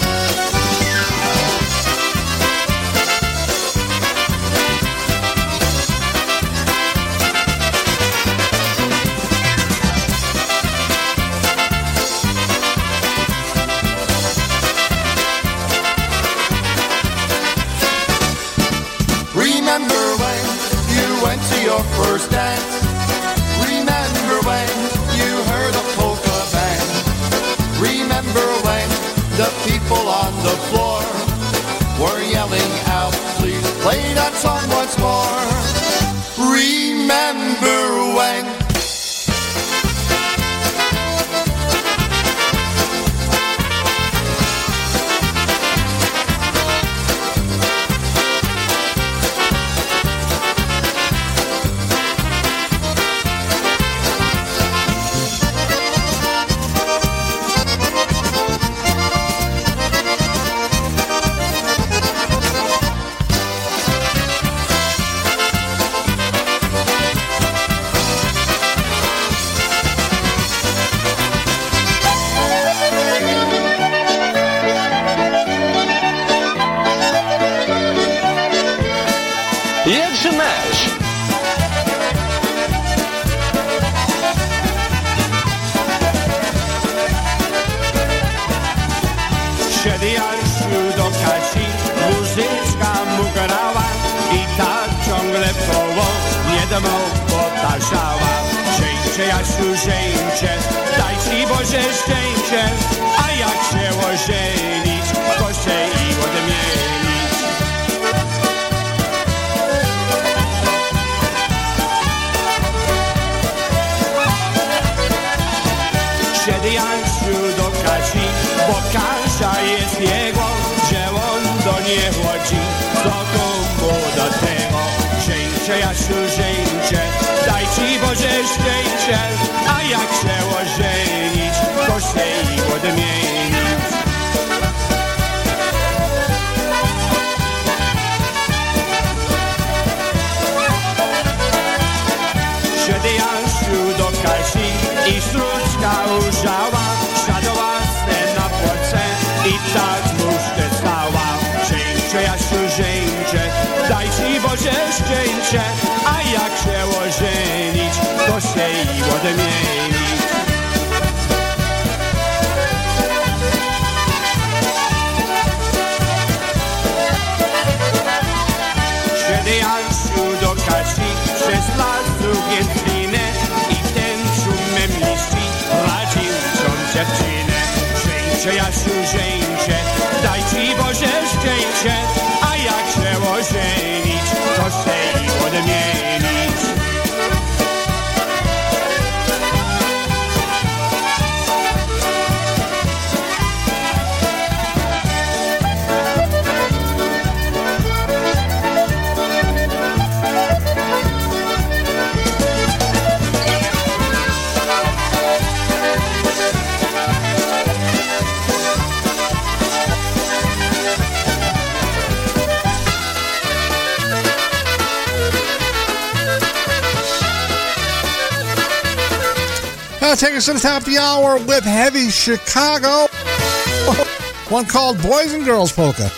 Us 220.49 220.63
the 220.87 220.97
hour 220.97 221.37
with 221.45 221.65
Heavy 221.65 222.09
Chicago. 222.09 223.09
One 224.49 224.65
called 224.65 224.97
Boys 225.03 225.35
and 225.35 225.45
Girls 225.45 225.71
Polka. 225.71 226.11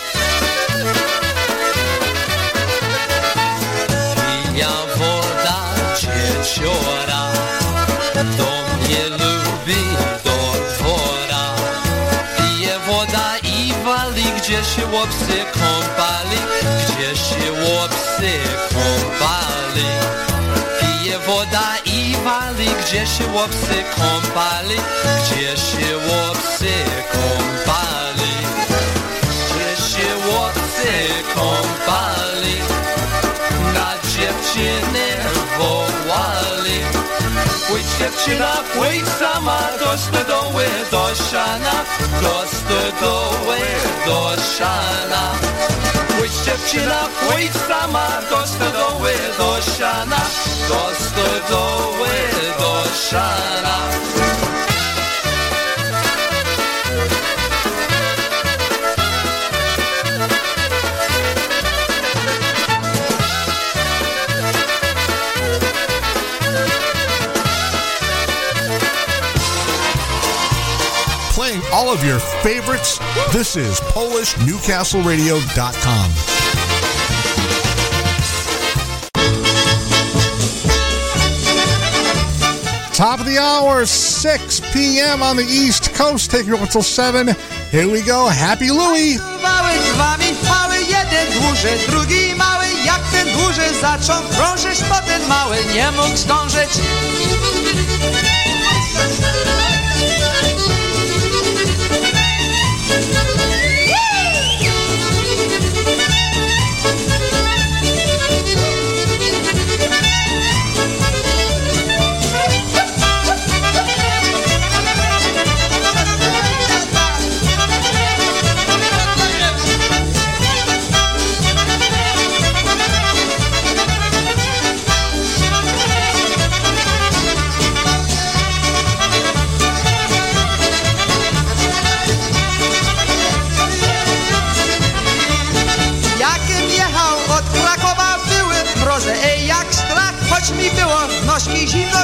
Ja 4.54 4.74
woda 4.98 5.58
cieciora 5.98 7.22
mnie 8.78 9.04
lubi 9.20 9.82
do 10.24 10.38
dwora 10.78 11.44
Pije 12.36 12.78
woda 12.86 13.38
i 13.42 13.72
wali 13.84 14.24
Gdzie 14.38 14.64
się 14.64 14.86
łopsy 14.92 15.38
kąpali 15.52 16.40
Gdzie 16.86 17.16
się 17.16 17.52
łopsy 17.52 18.32
kąpali 18.74 19.90
Pije 20.80 21.18
woda 21.18 21.68
i 21.84 21.91
wali 22.24 22.68
Gdzie 22.80 23.06
się 23.06 23.26
łopsy 23.32 23.84
kąpali 23.96 24.76
Gdzie 25.18 25.56
się 25.56 25.96
łopsy 25.96 26.74
kąpali 27.12 28.34
Gdzie 29.30 29.82
się 29.82 30.30
łopsy 30.32 30.92
kąpali 31.34 32.56
na 33.74 33.94
dziewczyny 34.10 35.06
wołali. 35.58 36.80
Pójdź 37.68 37.86
dziewczyna, 37.98 38.52
pójdź 38.74 39.08
sama 39.08 39.58
do 39.78 39.98
stodoły, 39.98 40.64
do 40.90 41.14
siana, 41.14 41.84
do 42.22 42.44
stodoły, 42.56 43.58
do 44.06 44.42
siana. 44.58 45.32
Pójdź 46.22 46.34
dziewczyna, 46.34 47.08
pójdź 47.20 47.52
sama 47.68 48.08
do 48.30 48.46
stodoły, 48.46 49.12
do 49.38 49.62
siana, 49.62 50.20
do 50.68 50.94
stodoły, 50.94 52.08
do 52.58 52.84
siana. 53.10 54.51
Of 71.92 72.04
your 72.04 72.18
favorites. 72.18 72.98
This 73.32 73.54
is 73.54 73.78
PolishNewcastleRadio.com. 73.92 76.10
Top 82.94 83.20
of 83.20 83.26
the 83.26 83.36
hour, 83.36 83.84
6 83.84 84.60
p.m. 84.72 85.22
on 85.22 85.36
the 85.36 85.44
East 85.44 85.92
Coast. 85.92 86.30
Take 86.30 86.46
you 86.46 86.54
up 86.54 86.62
until 86.62 86.82
7. 86.82 87.28
Here 87.70 87.90
we 87.90 88.00
go. 88.00 88.26
Happy 88.28 88.70
Louie. 88.70 89.18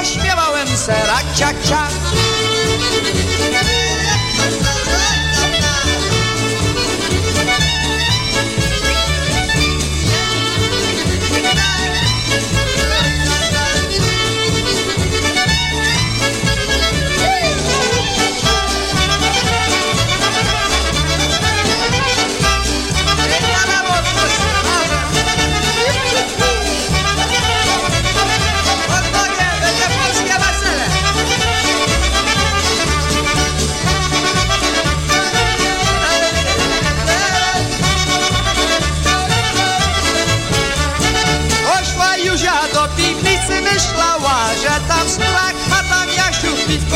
śpiewałem 0.09 0.67
sera 0.67 1.19
cia 1.35 1.53
cia. 1.63 2.28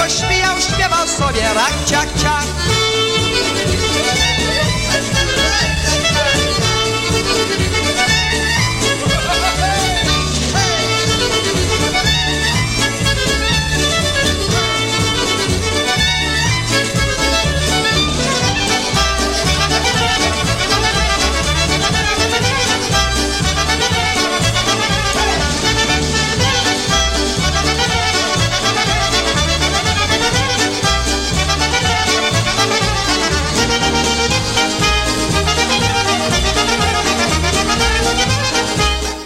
Śpijał, 0.10 0.62
śpiewał 0.62 1.08
sobie 1.08 1.54
rak, 1.54 1.74
ciak, 1.86 2.08
ciak. 2.18 2.63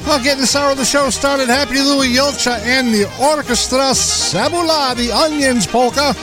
Well, 0.08 0.24
getting 0.24 0.40
this 0.40 0.56
hour 0.56 0.72
of 0.72 0.78
the 0.78 0.86
show 0.86 1.10
started. 1.10 1.50
Happy 1.50 1.82
Louis 1.82 2.16
Julcia 2.16 2.60
and 2.64 2.94
the 2.94 3.14
Orchestra 3.22 3.92
Sabula, 3.92 4.96
the 4.96 5.12
Onions 5.12 5.68
Polka. 5.68 6.14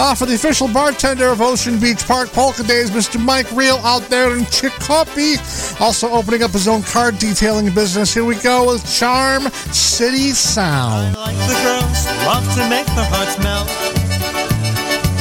Ah, 0.00 0.14
for 0.16 0.24
the 0.24 0.34
official 0.34 0.68
bartender 0.68 1.28
of 1.28 1.42
Ocean 1.42 1.78
Beach 1.78 2.06
Park 2.06 2.32
Polka 2.32 2.62
Days, 2.62 2.90
Mr. 2.90 3.20
Mike 3.22 3.52
Reel 3.52 3.76
out 3.84 4.08
there 4.08 4.34
in 4.34 4.46
Chicopee. 4.46 5.36
Also 5.80 6.10
opening 6.10 6.42
up 6.42 6.50
his 6.50 6.66
own 6.66 6.82
car 6.82 7.12
detailing 7.12 7.72
business. 7.72 8.12
Here 8.12 8.24
we 8.24 8.34
go 8.34 8.66
with 8.66 8.82
Charm 8.90 9.48
City 9.70 10.34
Sound. 10.34 11.14
Like 11.14 11.38
the 11.46 11.54
girls 11.62 12.02
love 12.26 12.42
to 12.58 12.66
make 12.68 12.86
their 12.98 13.06
hearts 13.06 13.38
melt. 13.38 13.70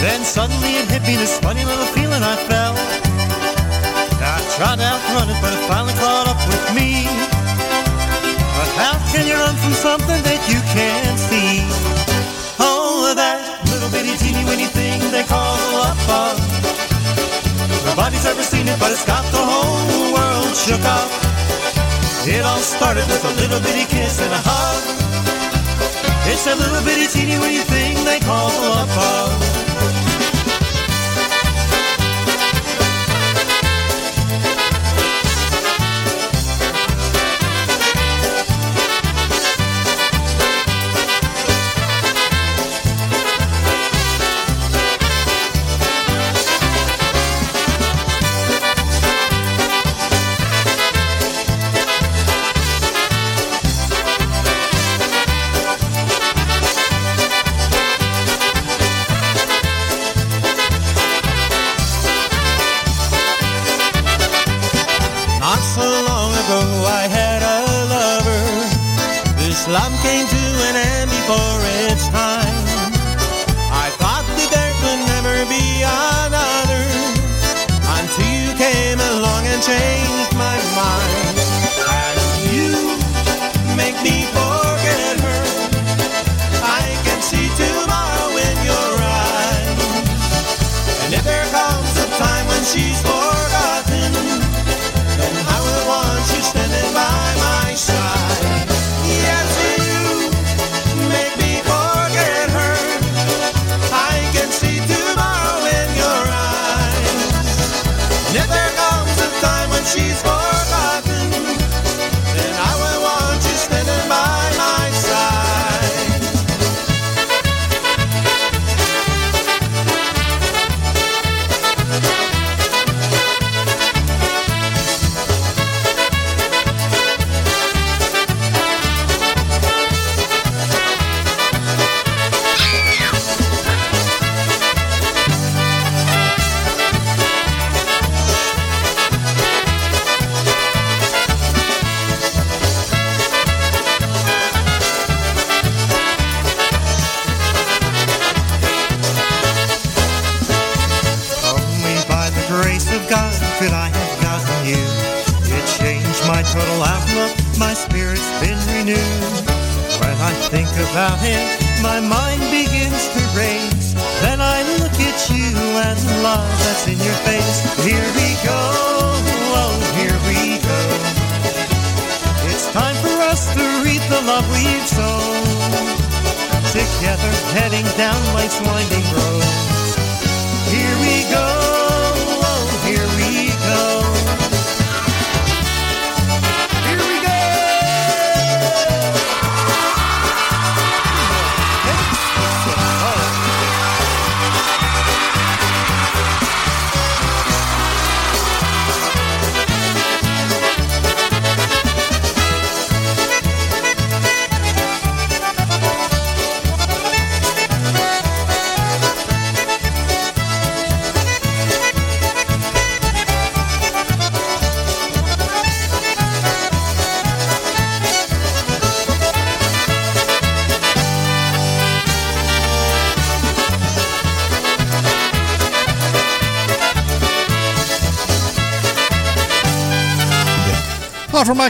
Then 0.02 0.24
suddenly 0.26 0.82
it 0.82 0.90
hit 0.90 1.04
me 1.06 1.16
this 1.16 1.38
funny 1.40 1.64
little 1.64 1.86
feeling 1.94 2.24
I 2.26 2.36
felt. 2.50 2.78
I 4.18 4.42
tried 4.58 4.82
to 4.82 4.86
outrun 4.86 5.30
it, 5.30 5.38
but 5.42 5.54
it 5.54 5.62
finally 5.70 5.94
caught 6.02 6.28
up 6.28 6.42
with 6.50 6.66
me. 6.74 7.06
But 8.58 8.70
how 8.82 8.98
can 9.14 9.28
you 9.30 9.38
run 9.38 9.56
from 9.62 9.74
something 9.74 10.22
that 10.26 10.42
you 10.50 10.58
can't 10.74 11.20
see? 11.22 11.62
Oh, 12.58 13.14
that 13.16 13.62
little 13.70 13.90
bitty 13.94 14.18
teeny 14.18 14.44
weeny 14.50 14.66
thing 14.66 15.06
they 15.12 15.24
call 15.24 15.54
love. 15.78 16.97
Nobody's 17.88 18.26
ever 18.26 18.44
seen 18.44 18.68
it, 18.68 18.78
but 18.80 18.92
it's 18.92 19.06
got 19.06 19.24
the 19.32 19.40
whole 19.40 20.12
world 20.12 20.54
shook 20.56 20.84
up. 20.84 21.08
It 22.28 22.44
all 22.44 22.60
started 22.60 23.08
with 23.08 23.24
a 23.24 23.34
little 23.40 23.62
bitty 23.62 23.86
kiss 23.86 24.20
and 24.20 24.34
a 24.34 24.42
hug. 24.44 24.84
It's 26.28 26.46
a 26.48 26.56
little 26.56 26.84
bitty 26.84 27.08
teeny 27.08 27.40
weeny 27.40 27.64
thing 27.64 28.04
they 28.04 28.20
call 28.20 28.50
love 28.50 29.57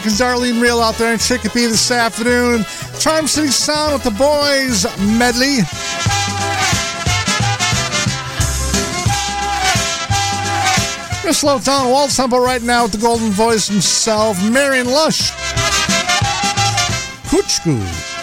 and 0.08 0.16
Darlene 0.16 0.62
Real 0.62 0.80
out 0.80 0.94
there 0.94 1.12
in 1.12 1.18
Chicopee 1.18 1.66
this 1.66 1.90
afternoon. 1.90 2.64
Charm 2.98 3.26
City 3.26 3.48
Sound 3.48 3.92
with 3.92 4.04
the 4.04 4.10
boys 4.10 4.84
medley. 5.18 5.58
Gonna 11.22 11.34
slow 11.34 11.58
down. 11.58 11.90
Waltz 11.90 12.16
tempo 12.16 12.38
right 12.38 12.62
now 12.62 12.84
with 12.84 12.92
the 12.92 12.98
golden 12.98 13.30
voice 13.30 13.68
himself, 13.68 14.42
Marion 14.50 14.86
Lush. 14.86 15.30
Kuchku. 17.28 18.17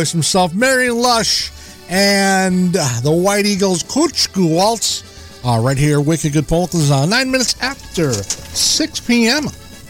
Voice 0.00 0.12
himself, 0.12 0.54
Marion 0.54 0.96
Lush, 0.96 1.52
and 1.90 2.74
uh, 2.74 3.00
the 3.02 3.12
White 3.12 3.44
Eagles, 3.44 3.82
Kuchku 3.82 4.48
Waltz, 4.48 5.04
uh, 5.44 5.60
right 5.62 5.76
here, 5.76 6.00
Wicked 6.00 6.32
Good 6.32 6.48
Polkas, 6.48 6.90
uh, 6.90 7.04
nine 7.04 7.30
minutes 7.30 7.54
after 7.60 8.14
6 8.14 9.00
p.m. 9.00 9.44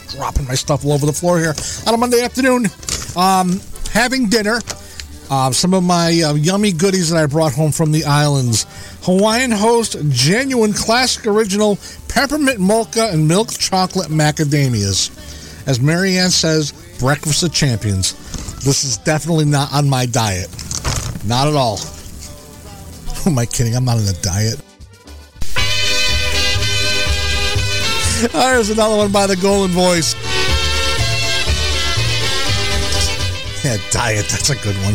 Dropping 0.09 0.49
my 0.49 0.57
stuff 0.57 0.85
all 0.85 0.95
over 0.95 1.07
the 1.07 1.13
floor 1.13 1.39
here 1.39 1.55
on 1.87 1.95
a 1.95 1.97
Monday 1.97 2.23
afternoon. 2.23 2.67
Um, 3.17 3.61
having 3.93 4.29
dinner. 4.29 4.59
Uh, 5.31 5.53
some 5.53 5.75
of 5.75 5.85
my 5.85 6.21
uh, 6.27 6.35
yummy 6.35 6.73
goodies 6.73 7.11
that 7.11 7.23
I 7.23 7.27
brought 7.27 7.53
home 7.53 7.71
from 7.71 7.93
the 7.93 8.05
islands. 8.05 8.67
Hawaiian 9.03 9.53
Host 9.53 9.95
genuine 10.09 10.73
classic 10.73 11.29
original 11.29 11.79
peppermint 12.09 12.59
mocha 12.59 13.11
and 13.13 13.29
milk 13.29 13.51
chocolate 13.53 14.09
macadamias. 14.09 15.17
As 15.69 15.79
Marianne 15.79 16.31
says, 16.31 16.73
breakfast 16.99 17.45
of 17.45 17.53
champions. 17.53 18.17
This 18.63 18.85
is 18.85 18.99
definitely 18.99 19.47
not 19.47 19.73
on 19.73 19.89
my 19.89 20.05
diet. 20.05 20.49
Not 21.25 21.49
at 21.49 21.55
all. 21.55 21.79
Who 21.79 23.31
am 23.31 23.39
I 23.39 23.47
kidding? 23.47 23.75
I'm 23.75 23.87
not 23.87 23.97
on 23.97 24.05
a 24.05 24.13
diet. 24.21 24.61
There's 28.33 28.69
another 28.69 28.97
one 28.97 29.13
by 29.13 29.27
the 29.27 29.37
Golden 29.37 29.71
Voice. 29.75 30.15
Yeah, 33.65 33.79
diet. 33.91 34.27
That's 34.29 34.51
a 34.51 34.57
good 34.57 34.77
one. 34.85 34.95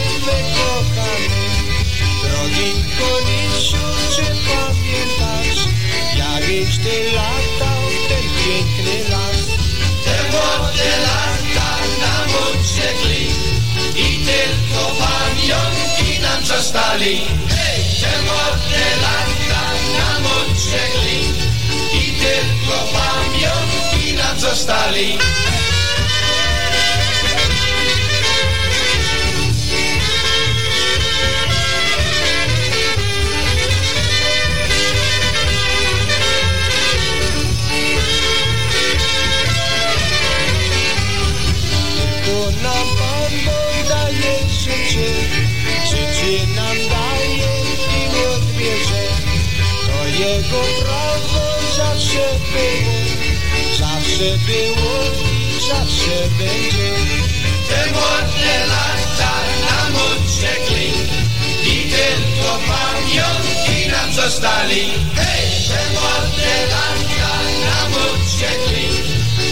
Kolisiu, 2.99 3.85
czy 4.15 4.21
pamiętasz, 4.21 5.65
jakieś 6.17 6.77
ty 6.77 7.11
latał 7.11 7.81
ten 8.09 8.23
piękny 8.37 9.09
las? 9.09 9.45
Te 10.05 10.23
młode 10.31 10.91
lata 11.07 11.71
nam 12.01 12.29
uciekli 12.51 13.27
i 13.95 14.25
tylko 14.25 14.91
pamiątki 14.99 16.19
nam 16.21 16.45
zostali. 16.45 17.21
Te 18.01 18.21
młode 18.21 18.85
lata 19.01 19.63
nam 19.97 20.23
uciekli 20.25 21.19
i 21.93 22.11
tylko 22.11 22.77
pamiątki 22.93 24.13
nam 24.13 24.39
zostali. 24.39 25.17
Jego 50.31 50.61
prawo 50.81 51.41
zawsze 51.77 52.25
było, 52.51 52.97
zawsze 53.79 54.37
było 54.47 54.93
i 55.31 55.59
zawsze 55.69 56.17
będzie. 56.37 56.91
Te 57.69 57.91
młode 57.91 58.65
lata 58.67 59.33
nam 59.65 59.93
uciekli 59.95 60.87
i 61.63 61.91
tylko 61.91 62.59
pamiątki 62.67 63.89
nam 63.91 64.13
zostali. 64.13 64.91
Hej, 65.15 65.47
te 65.67 65.91
młode 65.93 66.55
lata 66.73 67.33
nam 67.65 67.91
uciekli 67.91 68.87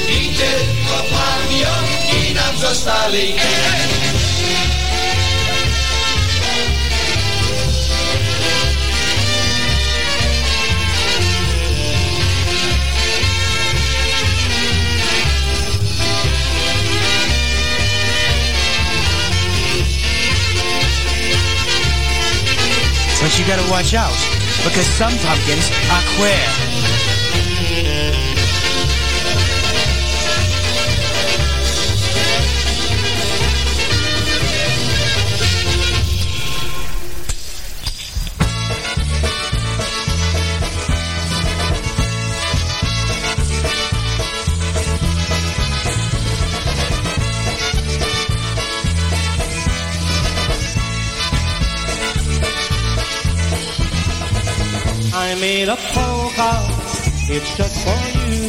i 0.08 0.36
tylko 0.36 1.04
pamiątki 1.16 2.34
nam 2.34 2.58
zostali. 2.58 3.34
Hej. 3.38 4.19
You 23.40 23.48
gotta 23.48 23.72
watch 23.72 23.94
out, 23.94 24.11
because 24.66 24.86
some 24.86 25.14
pumpkins 25.20 25.72
are 25.90 26.03
queer. 26.18 26.69
Made 55.40 55.70
a 55.70 55.76
polka, 55.95 56.52
it's 57.32 57.56
just 57.56 57.76
for 57.86 57.99
you. 58.20 58.44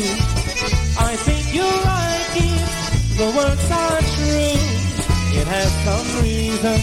I 0.98 1.14
think 1.22 1.54
you'll 1.54 1.80
like 1.86 2.34
it, 2.34 2.66
the 3.14 3.28
words 3.30 3.70
are 3.70 4.02
true. 4.14 4.58
It 5.38 5.46
has 5.46 5.70
some 5.86 6.08
reason, 6.24 6.78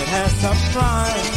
it 0.00 0.08
has 0.16 0.32
some 0.44 0.60
rhyme. 0.76 1.28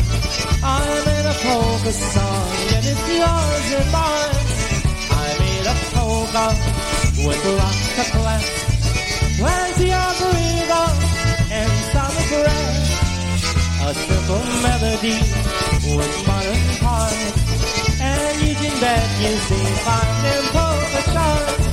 I 0.62 0.84
made 1.08 1.26
a 1.26 1.36
polka 1.40 1.94
song, 1.94 2.52
and 2.76 2.84
it's 2.84 3.08
yours 3.16 3.68
and 3.80 3.90
mine. 3.96 4.44
I 5.16 5.28
made 5.40 5.68
a 5.72 5.78
polka 5.96 6.48
with 7.26 7.42
lots 7.60 8.00
of 8.02 8.08
class, 8.12 8.46
plenty 9.40 9.90
of 9.94 10.16
rhythm, 10.36 10.96
and 11.48 11.72
some 11.96 12.18
breath. 12.28 12.76
A 13.88 13.94
simple 13.94 14.44
melody 14.66 15.20
with 15.96 16.28
modern 16.28 16.85
you 19.22 19.36
them 20.24 20.44
polka 20.52 21.02
charts. 21.14 21.66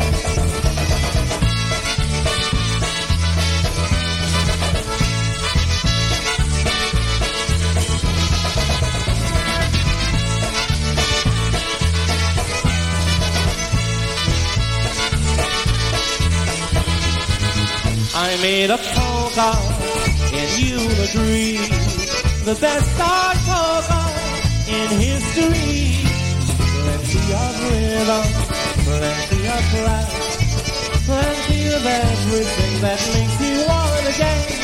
I 18.14 18.39
made 18.40 18.70
a 18.70 18.78
polka, 18.78 19.51
and 20.32 20.51
you'll 20.60 21.01
agree, 21.09 21.56
the 22.44 22.56
best 22.60 23.01
art 23.01 23.36
polka 23.48 24.02
in 24.69 25.01
history. 25.01 26.02
Of 27.33 27.57
rhythm, 27.65 28.27
plenty 28.85 29.41
of 29.49 29.63
class, 29.73 30.13
plenty 31.07 31.61
of 31.73 31.87
everything 31.87 32.81
that 32.83 33.01
makes 33.15 33.41
you 33.41 33.65
wanna 33.67 34.13
dance. 34.21 34.61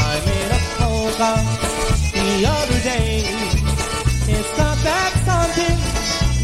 I 0.00 0.14
made 0.24 0.52
a 0.56 0.60
polka 0.78 1.32
the 2.14 2.46
other 2.48 2.80
day. 2.80 3.28
It's 4.26 4.52
not 4.56 4.78
that 4.88 5.12
something 5.28 5.78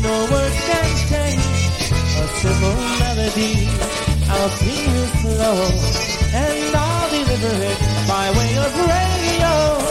no 0.03 0.15
words 0.31 0.59
can 0.69 0.91
change. 1.09 1.47
A 2.21 2.29
simple 2.43 2.77
melody, 3.01 3.69
I'll 4.29 4.51
sing 4.61 4.93
it 5.01 5.11
slow, 5.23 5.59
and 6.45 6.77
I'll 6.77 7.09
deliver 7.09 7.55
it 7.73 7.79
by 8.07 8.31
way 8.37 8.53
of 8.59 8.73
radio. 8.93 9.82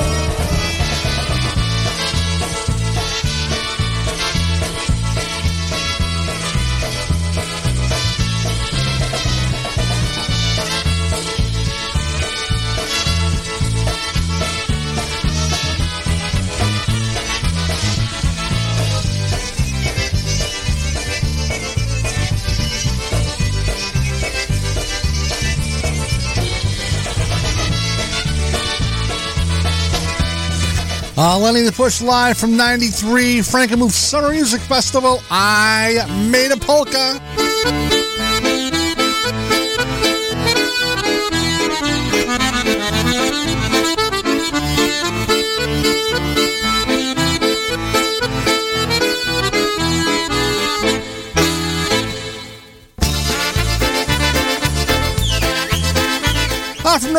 Uh, 31.23 31.37
Lenny 31.37 31.61
the 31.61 31.71
Push 31.71 32.01
live 32.01 32.35
from 32.35 32.57
93 32.57 33.41
Frankenmuth 33.41 33.91
Summer 33.91 34.31
Music 34.31 34.59
Festival. 34.61 35.21
I 35.29 36.03
made 36.31 36.51
a 36.51 36.57
polka. 36.57 37.50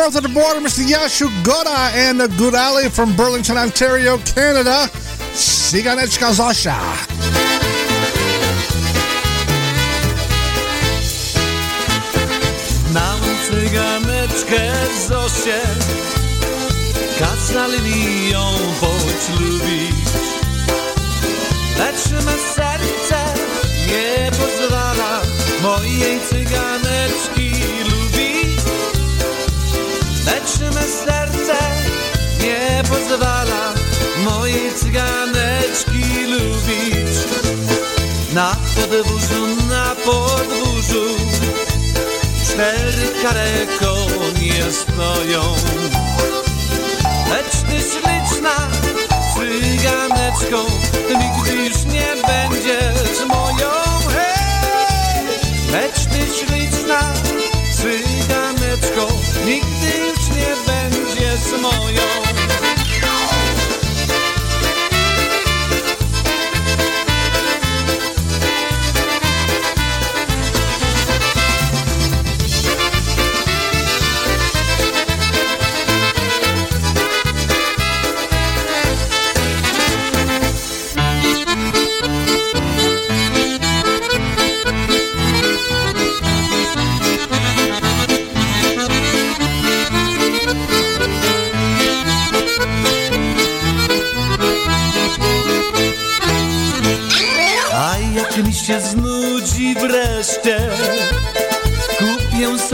North 0.03 0.17
of 0.17 0.23
the 0.23 0.29
border, 0.37 0.59
Mr. 0.59 0.83
Yashu 0.83 1.29
Goda 1.45 1.89
and 1.93 2.19
the 2.19 2.27
Gudali 2.27 2.91
from 2.91 3.15
Burlington, 3.15 3.57
Ontario, 3.57 4.17
Canada. 4.35 4.89
Siganeczka 5.33 6.33
Zosia. 6.33 6.75
Mam 12.93 13.19
cyganeczkę 13.47 14.73
Zosię 15.07 15.61
Kazali 17.19 18.29
ją 18.29 18.53
poślubić 18.79 19.95
Lecz 21.79 22.11
me 22.25 22.33
serce 22.55 23.33
nie 23.87 24.31
pozwala 24.31 25.21
Mojej 25.61 26.19
cyganeczki 26.29 27.82
Me 30.43 30.83
serce 30.83 31.57
nie 32.41 32.83
pozwala 32.89 33.73
Mojej 34.25 34.73
cyganeczki 34.73 36.25
lubić. 36.27 37.17
Na 38.33 38.55
podwórzu, 38.75 39.47
na 39.69 39.95
podwórzu 39.95 41.05
Cztery 42.43 43.07
kare 43.23 43.67
konie 43.79 44.71
stoją. 44.71 45.41
Lecz 47.29 47.55
ty 47.69 47.79
śliczna 47.79 48.55
cyganeczką 49.33 50.57
Nigdy 51.09 51.63
już 51.63 51.85
nie 51.85 52.07
będziesz 52.27 53.27
moją. 53.27 53.71
Hej! 54.15 55.27
Lecz 55.71 56.05
ty 56.05 56.45
śliczna 56.45 57.13
cyganeczką 57.77 59.07
Nigdy 59.45 60.12
moją 61.63 62.12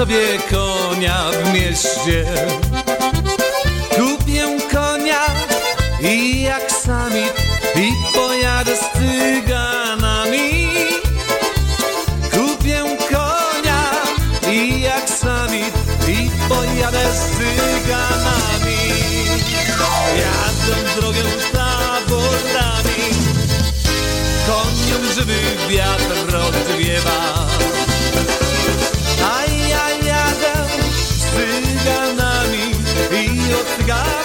sobie 0.10 0.40
konia 0.50 1.32
w 1.32 1.54
mieście. 1.54 2.26
Kupię 3.90 4.58
konia 4.72 5.26
i 6.02 6.42
jak 6.42 6.72
samit 6.72 7.34
i 7.76 7.92
pojadę 8.14 8.76
z 8.76 8.80
cyganami. 8.98 10.68
Kupię 12.32 12.84
konia 13.10 13.84
i 14.52 14.82
jak 14.82 15.10
samit 15.10 15.74
i 16.08 16.30
pojadę 16.50 17.06
z 17.14 17.38
cyganami. 17.38 18.80
Jadę 20.18 20.96
drogę 20.96 21.24
taborami, 21.52 23.04
koniom 24.48 25.14
żywy 25.14 25.40
wiatr 25.70 26.36
odwiewa. 26.36 27.79
I 33.92 34.19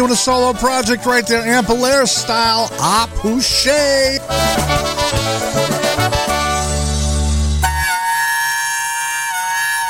doing 0.00 0.12
a 0.12 0.16
solo 0.16 0.54
project 0.54 1.04
right 1.04 1.26
there, 1.26 1.42
Ampalair 1.42 2.08
style, 2.08 2.68
Apouche. 2.78 3.66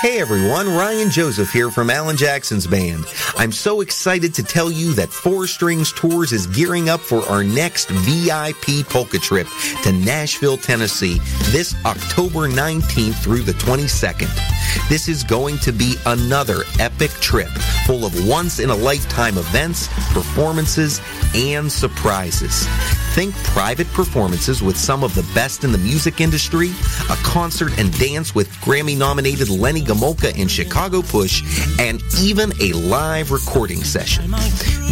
Hey 0.00 0.20
everyone, 0.20 0.66
Ryan 0.66 1.10
Joseph 1.10 1.52
here 1.52 1.70
from 1.70 1.90
Alan 1.90 2.16
Jackson's 2.16 2.66
band. 2.66 3.04
I'm 3.38 3.52
so 3.52 3.82
excited 3.82 4.34
to 4.34 4.42
tell 4.42 4.68
you 4.68 4.94
that 4.94 5.10
Four 5.10 5.46
Strings 5.46 5.92
Tours 5.92 6.32
is 6.32 6.48
gearing 6.48 6.88
up 6.88 6.98
for 6.98 7.22
our 7.28 7.44
next 7.44 7.88
VIP 7.90 8.84
polka 8.88 9.20
trip 9.20 9.46
to 9.84 9.92
Nashville, 9.92 10.56
Tennessee 10.56 11.20
this 11.52 11.76
October 11.84 12.48
19th 12.48 13.22
through 13.22 13.42
the 13.42 13.52
22nd. 13.52 14.49
This 14.88 15.08
is 15.08 15.24
going 15.24 15.58
to 15.58 15.72
be 15.72 15.96
another 16.06 16.64
epic 16.78 17.10
trip 17.12 17.48
full 17.86 18.04
of 18.04 18.26
once 18.28 18.58
in 18.58 18.70
a 18.70 18.74
lifetime 18.74 19.38
events, 19.38 19.88
performances, 20.12 21.00
and 21.34 21.70
surprises. 21.70 22.66
Think 23.14 23.34
private 23.44 23.88
performances 23.88 24.62
with 24.62 24.76
some 24.76 25.02
of 25.02 25.14
the 25.14 25.28
best 25.34 25.64
in 25.64 25.72
the 25.72 25.78
music 25.78 26.20
industry, 26.20 26.70
a 27.10 27.16
concert 27.16 27.78
and 27.78 27.96
dance 27.98 28.34
with 28.34 28.48
Grammy 28.60 28.96
nominated 28.96 29.48
Lenny 29.48 29.82
Gomulka 29.82 30.38
and 30.40 30.50
Chicago 30.50 31.02
Push, 31.02 31.42
and 31.80 32.02
even 32.20 32.52
a 32.60 32.72
live 32.72 33.32
recording 33.32 33.82
session. 33.82 34.30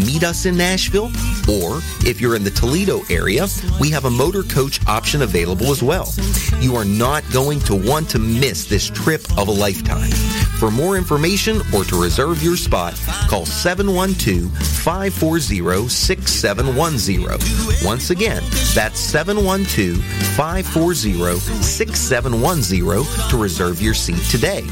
Meet 0.07 0.25
us 0.25 0.47
in 0.47 0.57
Nashville, 0.57 1.11
or 1.49 1.81
if 2.07 2.21
you're 2.21 2.37
in 2.37 2.45
the 2.45 2.51
Toledo 2.51 3.03
area, 3.11 3.47
we 3.81 3.91
have 3.91 4.05
a 4.05 4.11
motor 4.11 4.43
coach 4.43 4.81
option 4.87 5.23
available 5.23 5.71
as 5.73 5.83
well. 5.83 6.13
You 6.61 6.77
are 6.77 6.85
not 6.85 7.25
going 7.33 7.61
to 7.61 7.75
want 7.75 8.09
to 8.11 8.19
miss 8.19 8.67
this 8.67 8.89
trip 8.89 9.23
of 9.37 9.49
a 9.49 9.53
lifetime. 9.53 10.11
For 10.59 10.71
more 10.71 10.97
information 10.97 11.61
or 11.75 11.85
to 11.85 12.01
reserve 12.01 12.43
your 12.43 12.57
spot, 12.57 12.95
call 13.29 13.47
712 13.47 14.51
540 14.57 15.89
6710. 15.89 17.87
Once 17.87 18.11
again, 18.11 18.43
that's 18.75 18.99
712 18.99 20.03
540 20.37 21.39
6710 21.63 23.31
to 23.31 23.37
reserve 23.37 23.81
your 23.81 23.95
seat 23.95 24.23
today. 24.31 24.65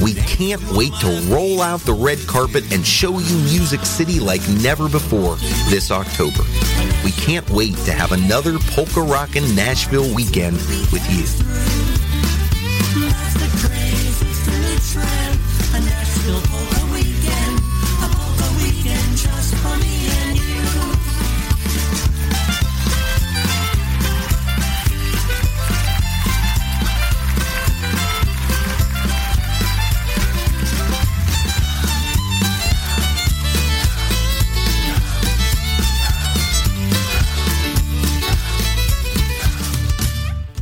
We 0.00 0.14
can't 0.14 0.62
wait 0.72 0.92
to 1.00 1.08
roll 1.28 1.60
out 1.60 1.80
the 1.80 1.92
red 1.92 2.18
carpet 2.26 2.72
and 2.72 2.86
show 2.86 3.18
you 3.18 3.36
Music 3.38 3.80
City 3.80 4.20
like 4.20 4.46
never 4.48 4.88
before 4.88 5.36
this 5.68 5.90
October. 5.90 6.44
We 7.04 7.12
can't 7.12 7.48
wait 7.50 7.76
to 7.84 7.92
have 7.92 8.12
another 8.12 8.58
polka 8.58 9.00
rockin' 9.00 9.54
Nashville 9.54 10.14
weekend 10.14 10.56
with 10.92 11.04
you. 11.10 11.41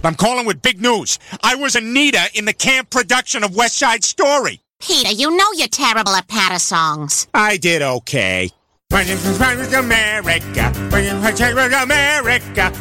I'm 0.04 0.14
calling 0.14 0.46
with 0.46 0.62
big 0.62 0.80
news. 0.80 1.18
I 1.42 1.56
was 1.56 1.74
Anita 1.76 2.28
in 2.34 2.44
the 2.44 2.52
camp 2.52 2.90
production 2.90 3.44
of 3.44 3.54
West 3.54 3.76
Side 3.76 4.02
Story. 4.04 4.60
Peter, 4.80 5.12
you 5.12 5.30
know 5.36 5.46
you're 5.54 5.68
terrible 5.68 6.12
at 6.12 6.26
patter 6.26 6.58
songs. 6.58 7.28
I 7.34 7.56
did 7.58 7.82
okay. 7.82 8.50
America, 8.90 9.78
America, 9.78 10.72
America, 10.82 12.72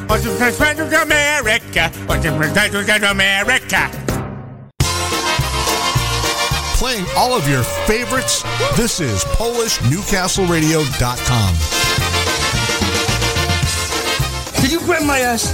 America, 2.42 3.12
America. 3.12 3.92
Playing 6.80 7.06
all 7.16 7.34
of 7.34 7.48
your 7.48 7.64
favorites. 7.64 8.44
This 8.76 9.00
is 9.02 9.24
PolishNewcastleRadio.com. 9.26 11.56
Can 14.62 14.72
you 14.72 14.80
grab 14.80 15.04
my 15.04 15.20
ass? 15.20 15.54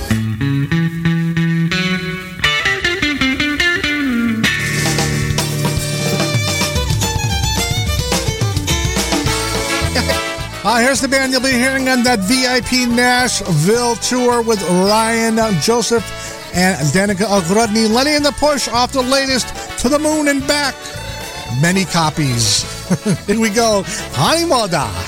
Uh, 10.68 10.80
here's 10.80 11.00
the 11.00 11.08
band 11.08 11.32
you'll 11.32 11.44
be 11.44 11.52
hearing 11.52 11.88
on 11.90 12.02
that 12.02 12.22
VIP 12.22 12.90
Nashville 12.90 13.96
tour 13.98 14.42
with 14.42 14.60
Ryan 14.64 15.36
Joseph 15.62 16.04
and 16.56 16.76
Danica 16.88 17.28
Ogrodny. 17.28 17.88
Lenny 17.88 18.16
and 18.16 18.26
the 18.26 18.32
Push 18.32 18.68
off 18.68 18.92
the 18.92 19.04
latest 19.04 19.48
To 19.82 19.90
the 19.90 20.00
Moon 20.00 20.28
and 20.28 20.42
Back. 20.48 20.74
Many 21.62 21.86
copies. 21.86 22.64
Here 23.28 23.40
we 23.40 23.52
go. 23.52 23.84
Hi, 23.86 24.38
Moda. 24.38 25.05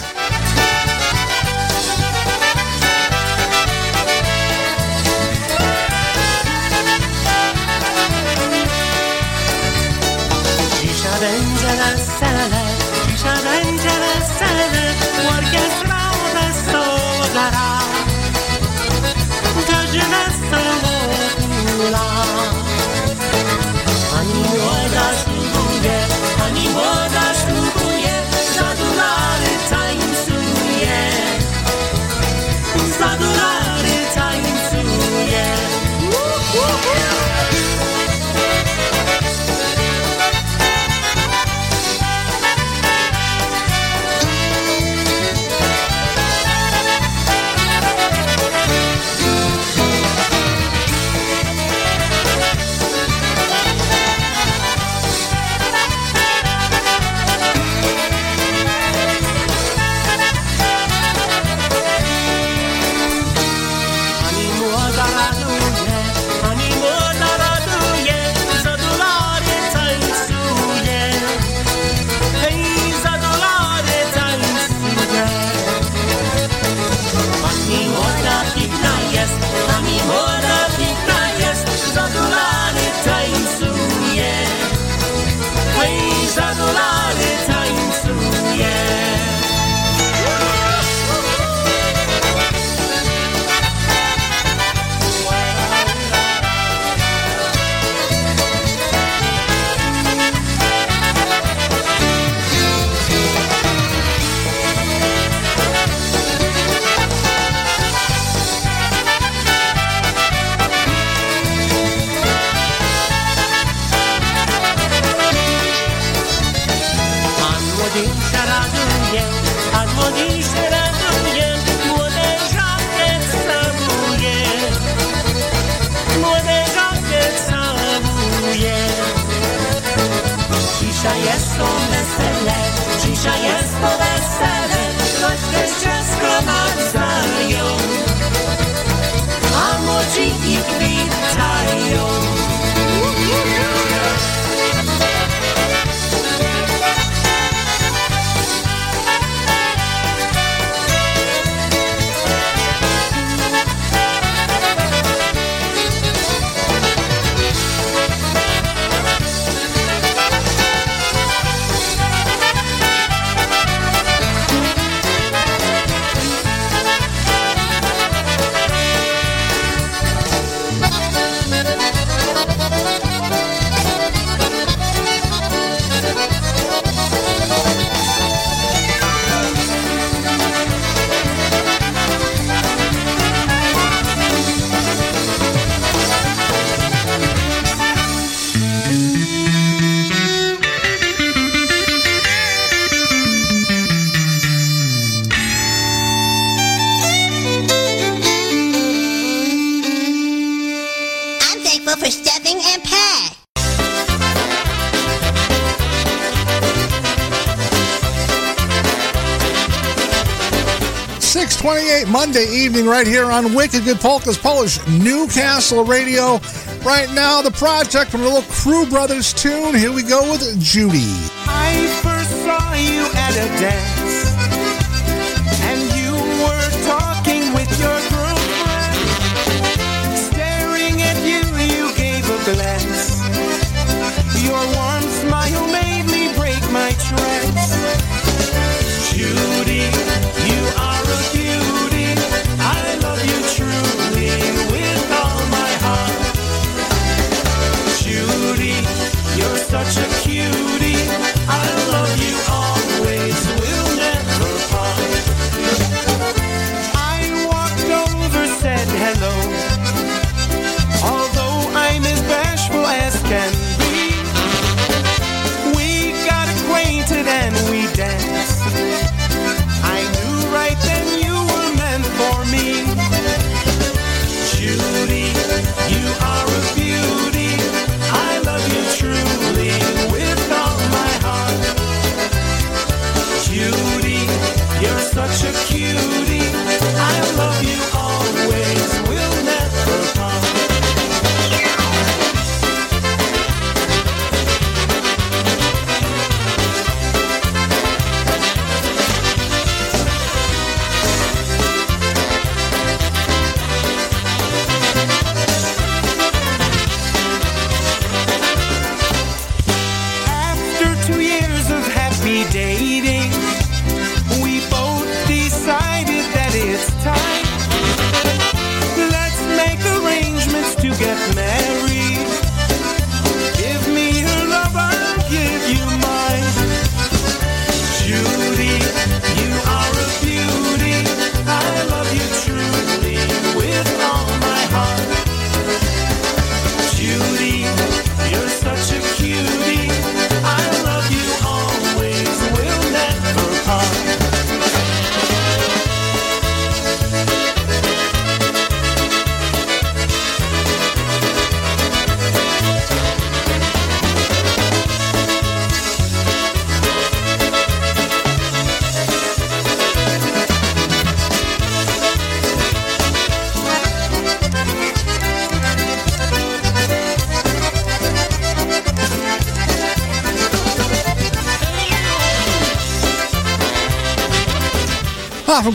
Right 212.88 213.06
here 213.06 213.26
on 213.26 213.54
Wicked 213.54 213.84
Good 213.84 214.00
Polkas 214.00 214.38
Polish 214.38 214.80
Newcastle 214.88 215.84
Radio. 215.84 216.40
Right 216.84 217.10
now, 217.14 217.42
the 217.42 217.52
project 217.52 218.10
from 218.12 218.22
the 218.22 218.28
little 218.28 218.50
Crew 218.50 218.86
Brothers 218.86 219.34
tune. 219.34 219.76
Here 219.76 219.92
we 219.92 220.04
go 220.04 220.32
with 220.32 220.60
Judy. 220.60 221.04
I 221.46 221.88
first 222.02 222.32
saw 222.44 222.74
you 222.74 223.04
at 223.14 223.32
a 223.36 223.48
dance, 223.60 224.07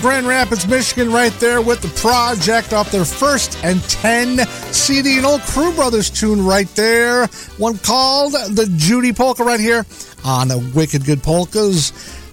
Grand 0.03 0.27
Rapids, 0.27 0.67
Michigan, 0.67 1.13
right 1.13 1.33
there 1.35 1.63
with 1.63 1.81
the 1.81 1.89
project 2.01 2.73
off 2.73 2.91
their 2.91 3.05
first 3.05 3.57
and 3.63 3.81
10 3.85 4.45
CD, 4.73 5.21
an 5.21 5.25
old 5.25 5.41
Crew 5.43 5.73
Brothers 5.75 6.11
tune 6.11 6.45
right 6.45 6.67
there. 6.75 7.29
One 7.57 7.79
called 7.79 8.33
the 8.33 8.69
Judy 8.77 9.13
Polka 9.13 9.45
right 9.45 9.61
here 9.61 9.87
on 10.25 10.49
the 10.49 10.59
Wicked 10.75 11.05
Good 11.05 11.23
Polkas. 11.23 11.93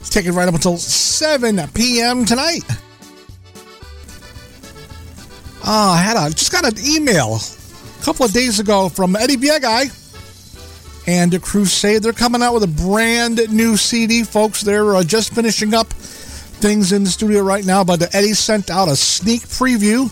Take 0.10 0.26
it 0.26 0.32
right 0.32 0.48
up 0.48 0.56
until 0.56 0.78
7 0.78 1.60
p.m. 1.76 2.26
tonight. 2.26 2.62
Ah, 5.64 5.94
I 5.94 6.02
had 6.02 6.18
a, 6.18 6.34
just 6.34 6.52
got 6.52 6.66
an 6.66 6.84
email 6.84 7.36
a 7.36 8.04
couple 8.04 8.26
of 8.26 8.32
days 8.32 8.60
ago 8.60 8.90
from 8.90 9.16
Eddie 9.16 9.38
Biegai 9.38 9.96
and 11.06 11.32
the 11.32 11.38
Crusade. 11.38 12.02
They're 12.02 12.14
coming 12.14 12.41
out 12.41 12.56
with 12.56 12.64
a 12.64 12.68
brand 12.68 13.40
new 13.52 13.78
CD, 13.78 14.24
folks. 14.24 14.62
They're 14.62 14.96
uh, 14.96 15.04
just 15.04 15.36
finishing 15.36 15.76
up 15.76 15.94
things 16.60 16.91
in 16.91 17.03
the 17.03 17.10
studio 17.10 17.41
right 17.41 17.65
now, 17.65 17.84
but 17.84 18.14
Eddie 18.14 18.34
sent 18.34 18.69
out 18.69 18.88
a 18.88 18.95
sneak 18.95 19.41
preview 19.41 20.06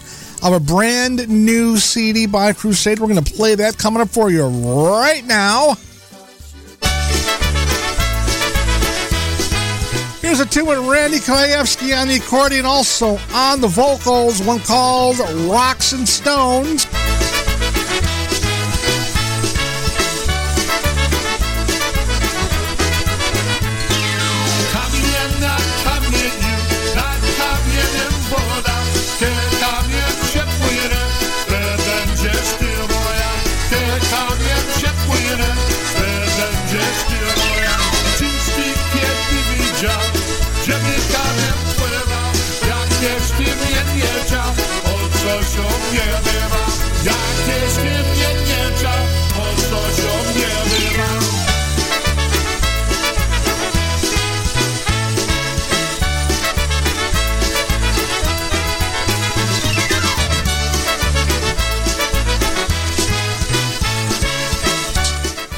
of 0.45 0.53
a 0.53 0.59
brand 0.59 1.27
new 1.27 1.77
CD 1.77 2.25
by 2.25 2.53
Crusade. 2.53 2.99
We're 2.99 3.07
going 3.07 3.23
to 3.23 3.33
play 3.33 3.55
that 3.55 3.77
coming 3.77 4.01
up 4.01 4.09
for 4.09 4.29
you 4.29 4.47
right 4.47 5.25
now. 5.25 5.75
Here's 10.21 10.39
a 10.39 10.45
tune 10.45 10.65
with 10.65 10.79
Randy 10.79 11.19
Krajewski 11.19 11.99
on 11.99 12.07
the 12.07 12.15
accordion, 12.15 12.65
also 12.65 13.17
on 13.33 13.61
the 13.61 13.67
vocals, 13.67 14.41
one 14.41 14.59
called 14.59 15.19
Rocks 15.49 15.93
and 15.93 16.07
Stones. 16.07 16.85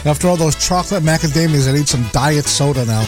After 0.09 0.27
all 0.27 0.37
those 0.37 0.55
chocolate 0.55 1.03
macadamias, 1.03 1.69
I 1.69 1.73
need 1.73 1.87
some 1.87 2.03
diet 2.11 2.45
soda 2.45 2.83
now. 2.83 3.05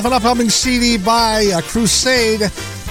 Off 0.00 0.06
an 0.06 0.12
upcoming 0.14 0.48
CD 0.48 0.96
by 0.96 1.44
uh, 1.54 1.60
Crusade. 1.60 2.40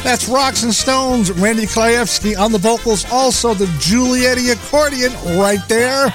That's 0.04 0.30
Rocks 0.30 0.62
and 0.62 0.72
Stones, 0.72 1.32
Randy 1.32 1.66
Krajewski 1.66 2.38
on 2.38 2.52
the 2.52 2.60
vocals, 2.60 3.04
also 3.12 3.56
the 3.56 3.66
Giulietti 3.82 4.52
accordion 4.52 5.12
right 5.40 5.58
there. 5.68 6.14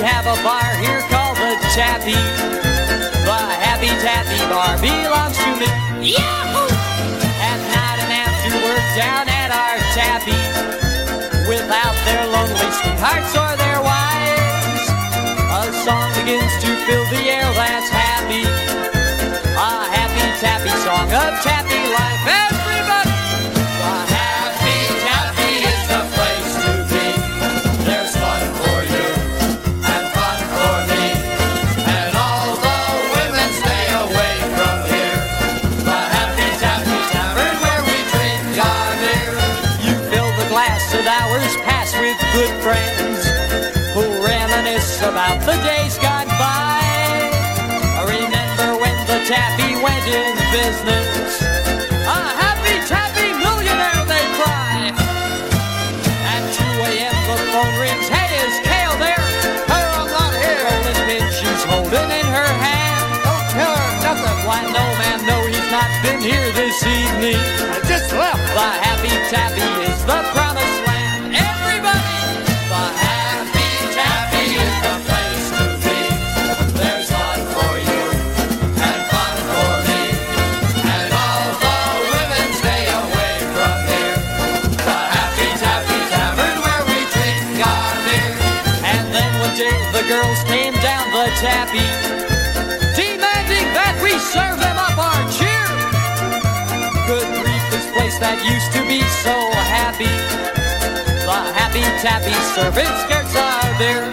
We 0.00 0.06
have 0.06 0.24
a 0.24 0.42
bar 0.42 0.64
here 0.80 1.04
called 1.12 1.36
the 1.36 1.52
Tappy. 1.76 2.16
The 2.16 3.40
Happy 3.60 3.92
Tappy 4.00 4.40
Bar 4.48 4.80
belongs 4.80 5.36
to 5.36 5.50
me. 5.60 5.68
Yahoo! 6.16 6.72
At 7.36 7.60
night 7.68 8.00
and 8.00 8.12
after 8.24 8.48
work 8.64 8.86
down 8.96 9.28
at 9.28 9.52
our 9.52 9.76
Tappy, 9.92 10.40
without 11.52 11.92
their 12.08 12.24
lonely 12.32 12.70
sweethearts 12.80 13.36
or 13.36 13.52
their 13.60 13.80
wives, 13.84 14.88
a 15.52 15.68
song 15.84 16.08
begins 16.16 16.54
to 16.64 16.68
fill 16.88 17.04
the 17.12 17.28
air 17.28 17.44
that's 17.52 17.90
happy. 17.92 18.48
A 19.52 19.84
happy 19.84 20.24
tappy 20.40 20.72
song 20.80 21.12
of 21.12 21.42
tappy 21.44 21.76
life. 21.92 22.39
Reminisce 44.90 45.02
about 45.02 45.40
the 45.46 45.56
days 45.62 45.98
gone 45.98 46.28
by. 46.38 46.80
Remember 48.04 48.80
when 48.80 48.96
the 49.06 49.22
tappy 49.26 49.74
went 49.82 50.06
in 50.06 50.34
business? 50.50 51.42
A 52.06 52.18
happy 52.42 52.76
tappy 52.86 53.30
millionaire, 53.38 54.04
they 54.06 54.24
cry. 54.38 54.90
At 56.26 56.42
2 56.54 56.64
a.m. 56.88 57.16
the 57.28 57.36
phone 57.52 57.74
rings. 57.78 58.08
Hey, 58.08 58.30
is 58.46 58.56
Kale 58.66 58.96
there? 58.98 59.26
Her, 59.70 59.86
I'm 60.00 60.10
not 60.10 60.32
here. 60.34 60.58
Golden 60.66 60.98
pin 61.06 61.24
she's 61.38 61.62
holding 61.64 62.10
in 62.10 62.26
her 62.26 62.50
hand. 62.66 63.06
Don't 63.24 63.46
tell 63.54 63.74
her 63.74 63.92
nothing. 64.02 64.38
Why, 64.46 64.62
no, 64.64 64.84
ma'am, 64.98 65.20
no, 65.26 65.38
he's 65.46 65.70
not 65.70 65.90
been 66.02 66.20
here 66.20 66.50
this 66.52 66.82
evening. 66.82 67.38
I 67.70 67.78
just 67.86 68.12
left. 68.12 68.42
The 68.54 68.66
happy 68.82 69.14
tappy 69.30 69.79
girls 90.10 90.42
came 90.50 90.74
down 90.82 91.06
the 91.14 91.30
tappy, 91.38 91.86
demanding 92.98 93.66
that 93.78 93.94
we 94.02 94.10
serve 94.18 94.58
them 94.58 94.74
up 94.74 94.98
our 94.98 95.22
cheer. 95.30 95.70
Good 97.06 97.30
grief, 97.38 97.64
this 97.70 97.86
place 97.94 98.18
that 98.18 98.42
used 98.42 98.74
to 98.74 98.82
be 98.90 98.98
so 99.22 99.38
happy. 99.70 100.10
The 101.22 101.38
happy 101.54 101.86
tappy 102.02 102.34
serving 102.58 102.90
skirts 103.06 103.38
our 103.38 103.70
beer. 103.78 104.10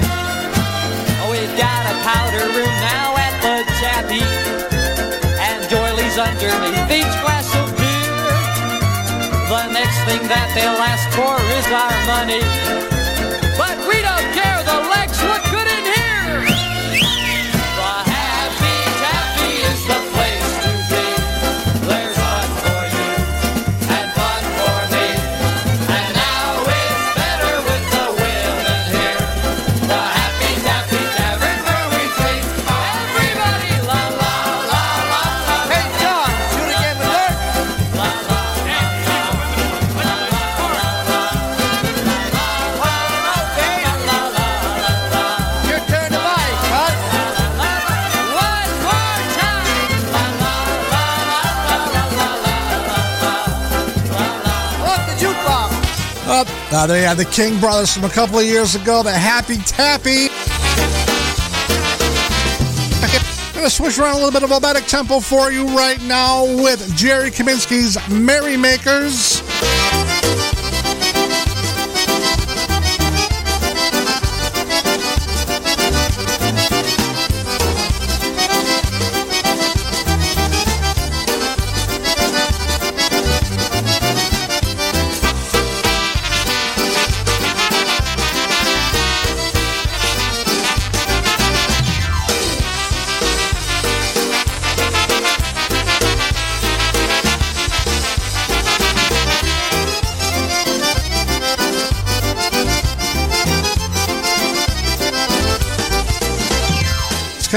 Oh, 1.25 1.33
we've 1.33 1.57
got 1.57 1.81
a 1.89 1.95
powder 2.05 2.45
room 2.45 2.75
now 2.77 3.17
at 3.17 3.33
the 3.41 3.55
tappy, 3.81 4.21
and 5.49 5.65
doilies 5.65 6.13
underneath 6.21 6.93
each 6.93 7.15
glass 7.25 7.49
of 7.57 7.73
beer. 7.73 8.13
The 9.49 9.65
next 9.73 9.97
thing 10.05 10.21
that 10.29 10.45
they'll 10.53 10.77
ask 10.77 11.09
for 11.17 11.41
is 11.57 11.65
our 11.73 11.97
money. 12.05 12.45
But 13.57 13.81
we 13.89 13.97
don't 14.05 14.29
care, 14.37 14.46
Now 56.71 56.85
they 56.85 57.01
had 57.01 57.15
the 57.15 57.25
King 57.25 57.59
Brothers 57.61 57.93
from 57.93 58.03
a 58.03 58.09
couple 58.09 58.39
of 58.39 58.45
years 58.45 58.75
ago, 58.75 59.01
the 59.01 59.11
Happy 59.11 59.57
Tappy. 59.57 60.27
I'm 63.01 63.55
Gonna 63.55 63.69
switch 63.69 63.97
around 63.97 64.15
a 64.15 64.17
little 64.17 64.31
bit 64.31 64.43
of 64.43 64.51
a 64.51 64.59
Obetic 64.59 64.85
tempo 64.87 65.21
for 65.21 65.49
you 65.49 65.65
right 65.67 66.01
now 66.03 66.43
with 66.43 66.93
Jerry 66.95 67.31
Kaminsky's 67.31 67.97
Merrymakers. 68.09 69.41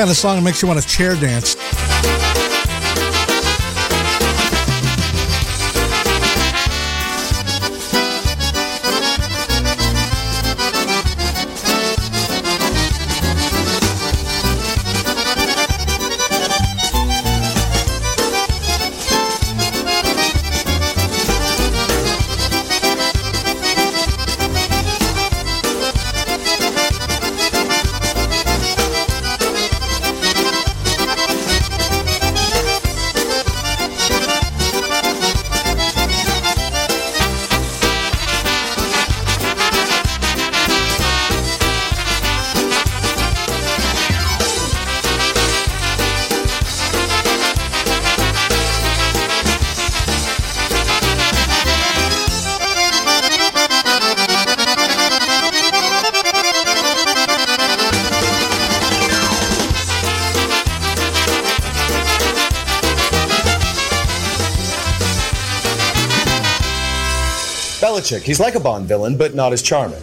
Kind 0.01 0.09
of 0.09 0.17
song 0.17 0.37
that 0.37 0.43
makes 0.43 0.63
you 0.63 0.67
want 0.67 0.81
to 0.81 0.89
chair 0.89 1.15
dance. 1.15 1.80
Belichick, 68.11 68.23
he's 68.23 68.41
like 68.41 68.55
a 68.55 68.61
Bond 68.61 68.89
villain, 68.89 69.17
but 69.17 69.35
not 69.35 69.53
as 69.53 69.63
charming. 69.63 70.03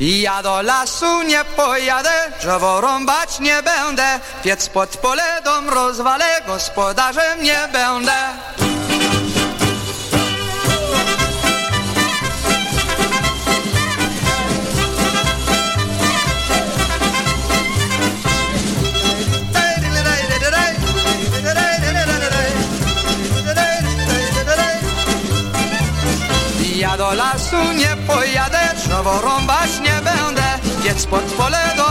Ja 0.00 0.42
do 0.42 0.62
lasu 0.62 1.22
nie 1.22 1.44
pojadę, 1.56 2.10
drzewo 2.40 2.80
rąbać 2.80 3.40
nie 3.40 3.62
będę, 3.62 4.20
piec 4.44 4.68
pod 4.68 4.96
pole 4.96 5.42
dom 5.44 5.68
rozwalę, 5.68 6.24
gospodarzem 6.46 7.42
nie 7.42 7.68
będę. 7.72 8.23
Nie 27.72 27.96
pojadę, 28.06 28.58
drzewo 28.76 29.20
rąbać 29.20 29.70
nie 29.80 29.94
będę, 30.04 30.42
piec 30.84 31.06
pod 31.06 31.22
pole 31.22 31.72
dom 31.76 31.83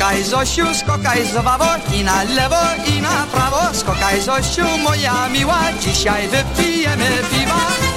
Skokaj 0.00 0.22
Zosiu, 0.24 0.64
skokaj 0.74 1.24
Zowawo 1.28 1.76
i 1.92 2.00
na 2.04 2.24
lewo 2.24 2.64
i 2.88 3.00
na 3.02 3.26
prawo. 3.32 3.68
Skokaj 3.72 4.20
Zosiu, 4.20 4.64
moja 4.82 5.28
miła, 5.28 5.60
dzisiaj 5.80 6.28
wypijemy 6.28 7.08
piwa 7.30 7.89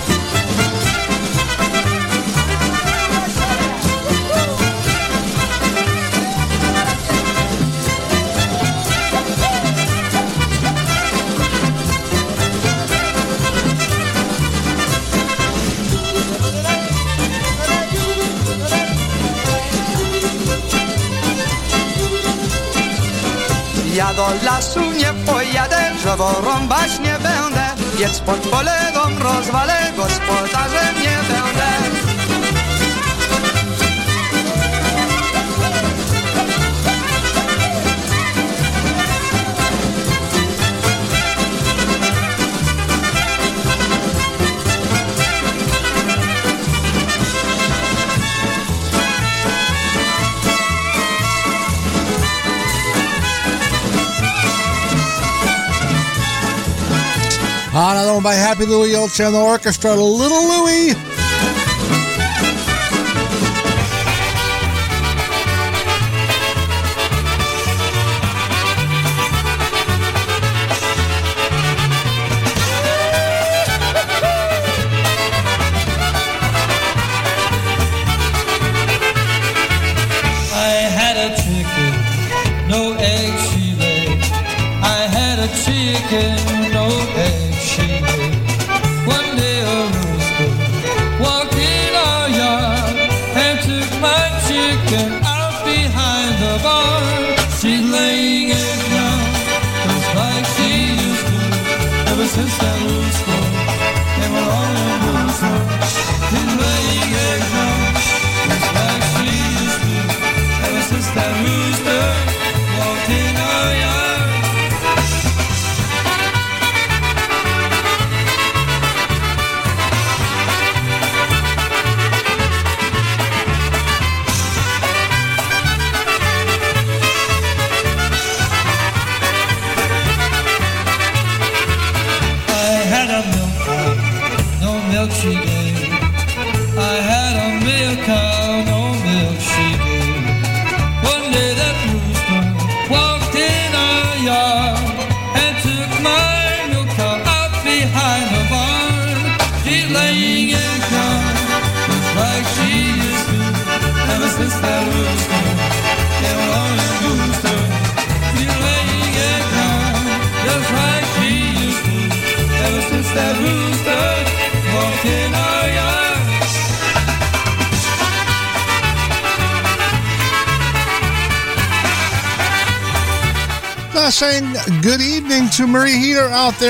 Ja 23.94 24.14
do 24.14 24.28
lasu 24.46 24.92
nie 24.92 25.14
pojadę, 25.26 25.92
drzewo 25.98 26.42
rąbać 26.46 27.00
nie 27.00 27.14
będę 27.20 27.66
Piec 27.98 28.20
pod 28.20 28.38
pole 28.38 28.92
dom 28.94 29.18
rozwalę, 29.18 29.78
gospodarzem 29.98 30.96
nie 31.02 31.18
będę 31.30 31.63
On 57.76 57.98
and 57.98 58.08
on 58.08 58.22
by 58.22 58.36
Happy 58.36 58.68
Louie 58.68 58.96
Old 58.96 59.12
Channel 59.12 59.42
orchestra, 59.42 59.96
Little 59.96 60.48
Louie. 60.48 61.13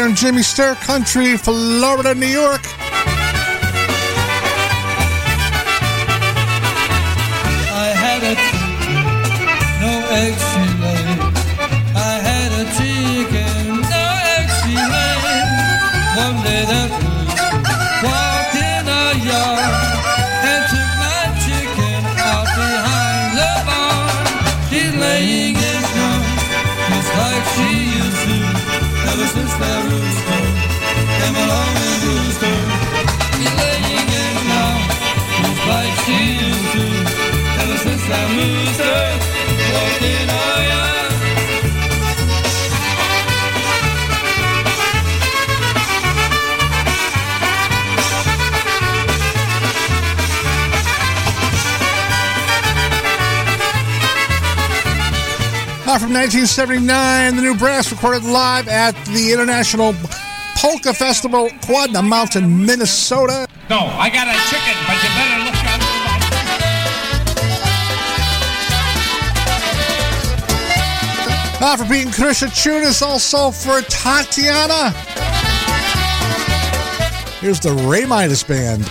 There 0.03 0.09
in 0.09 0.17
Jimmy 0.17 0.41
Sturr 0.41 0.75
Country, 0.81 1.37
Florida, 1.37 2.13
New 2.13 2.27
York. 2.27 2.59
I 7.71 7.87
had 8.03 8.21
chicken, 8.83 9.05
no 9.79 10.05
eggs 10.11 10.72
Uh, 55.93 55.99
from 55.99 56.11
1979, 56.11 57.35
the 57.35 57.41
new 57.43 57.55
brass 57.55 57.91
recorded 57.91 58.23
live 58.23 58.67
at 58.67 58.93
the 59.13 59.31
International 59.31 59.93
Polka 60.55 60.91
Festival, 60.91 61.49
Quadna 61.61 62.01
Mountain, 62.01 62.65
Minnesota. 62.65 63.47
No, 63.69 63.77
I 63.77 64.09
got 64.09 64.27
a 64.27 64.33
chicken, 64.49 64.73
but 64.87 64.97
you 65.03 65.09
better 65.13 65.43
look 65.45 65.53
out 65.69 65.81
Uh, 71.61 71.77
for 71.77 71.87
being 71.87 72.07
Krisha 72.07 72.47
Chunas, 72.47 73.03
also 73.03 73.51
for 73.51 73.81
Tatiana. 73.83 74.89
Here's 77.39 77.59
the 77.59 77.71
Ray 77.87 78.05
Midas 78.07 78.41
Band. 78.41 78.89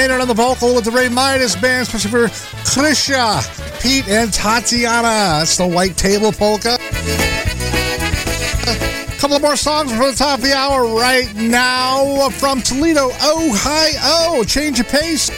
It 0.00 0.20
on 0.20 0.28
the 0.28 0.34
vocal 0.34 0.74
with 0.74 0.84
the 0.84 0.90
Ray 0.90 1.08
Midas 1.08 1.56
Band, 1.56 1.82
especially 1.82 2.10
for 2.10 2.26
Krisha, 2.64 3.42
Pete, 3.82 4.08
and 4.08 4.32
Tatiana. 4.32 5.38
That's 5.38 5.56
the 5.56 5.66
White 5.66 5.96
Table 5.96 6.30
Polka. 6.32 6.78
A 8.68 9.20
couple 9.20 9.36
of 9.36 9.42
more 9.42 9.56
songs 9.56 9.90
for 9.92 10.10
the 10.10 10.16
top 10.16 10.38
of 10.38 10.44
the 10.44 10.54
hour 10.54 10.86
right 10.86 11.34
now 11.34 12.28
from 12.30 12.62
Toledo, 12.62 13.10
Ohio. 13.24 14.44
Change 14.44 14.80
of 14.80 14.88
pace. 14.88 15.30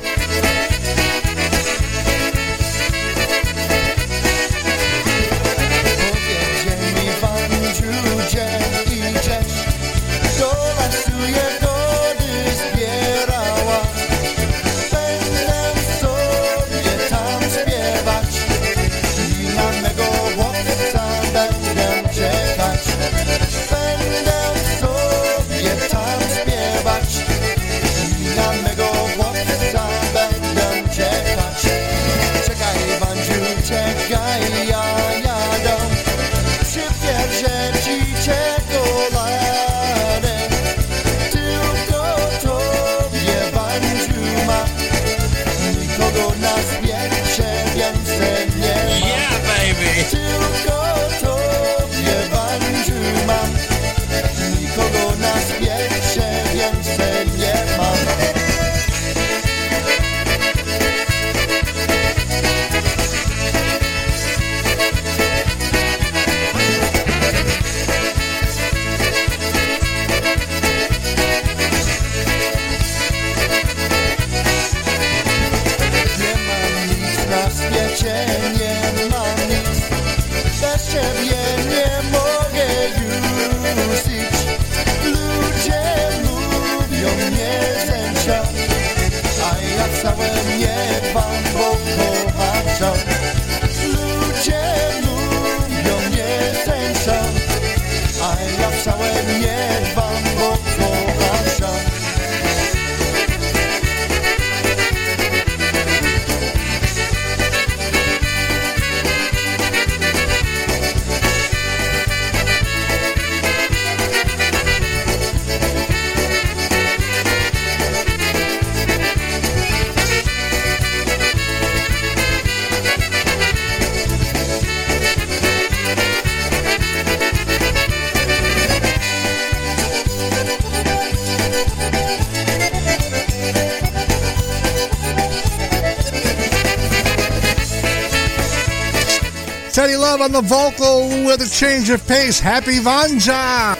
On 140.31 140.45
the 140.45 140.49
vocal 140.49 141.09
with 141.25 141.41
a 141.41 141.49
change 141.49 141.91
of 141.91 142.07
pace. 142.07 142.39
Happy 142.39 142.79
Vanja. 142.79 143.80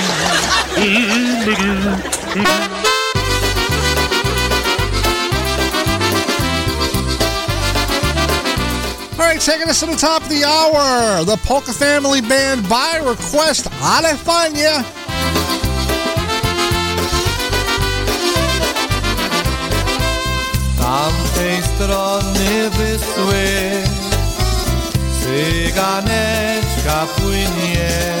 All 0.81 0.87
right, 9.17 9.39
taking 9.39 9.69
us 9.69 9.79
to 9.81 9.85
the 9.85 9.95
top 9.95 10.23
of 10.23 10.29
the 10.29 10.43
hour, 10.43 11.23
the 11.23 11.37
Polka 11.45 11.71
Family 11.71 12.21
Band 12.21 12.67
by 12.67 12.99
request, 13.03 13.67
Alefania. 13.81 14.83
tamtej 20.77 21.61
strony 21.75 22.69
wysły 22.69 23.43
Cyganeczka 25.21 27.07
płynie 27.17 28.20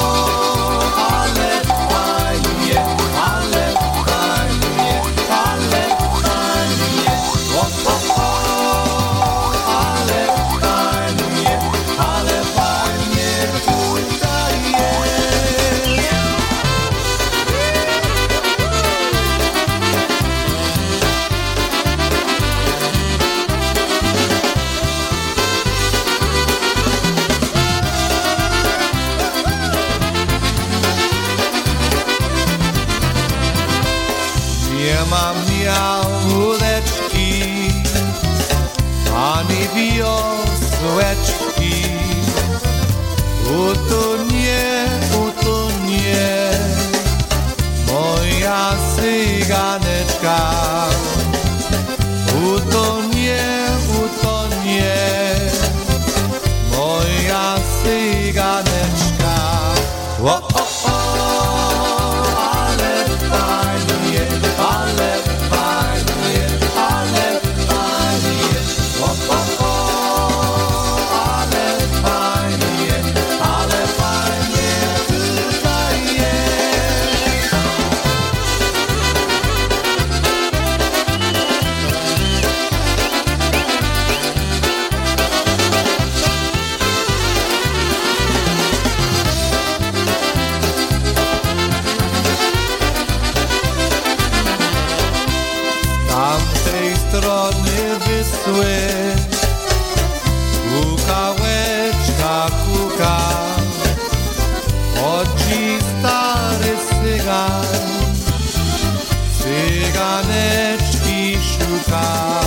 Cyganeczki 111.81 111.91
szuka 111.91 112.41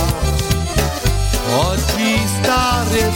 Chodzi 1.51 2.19
stary 2.39 3.11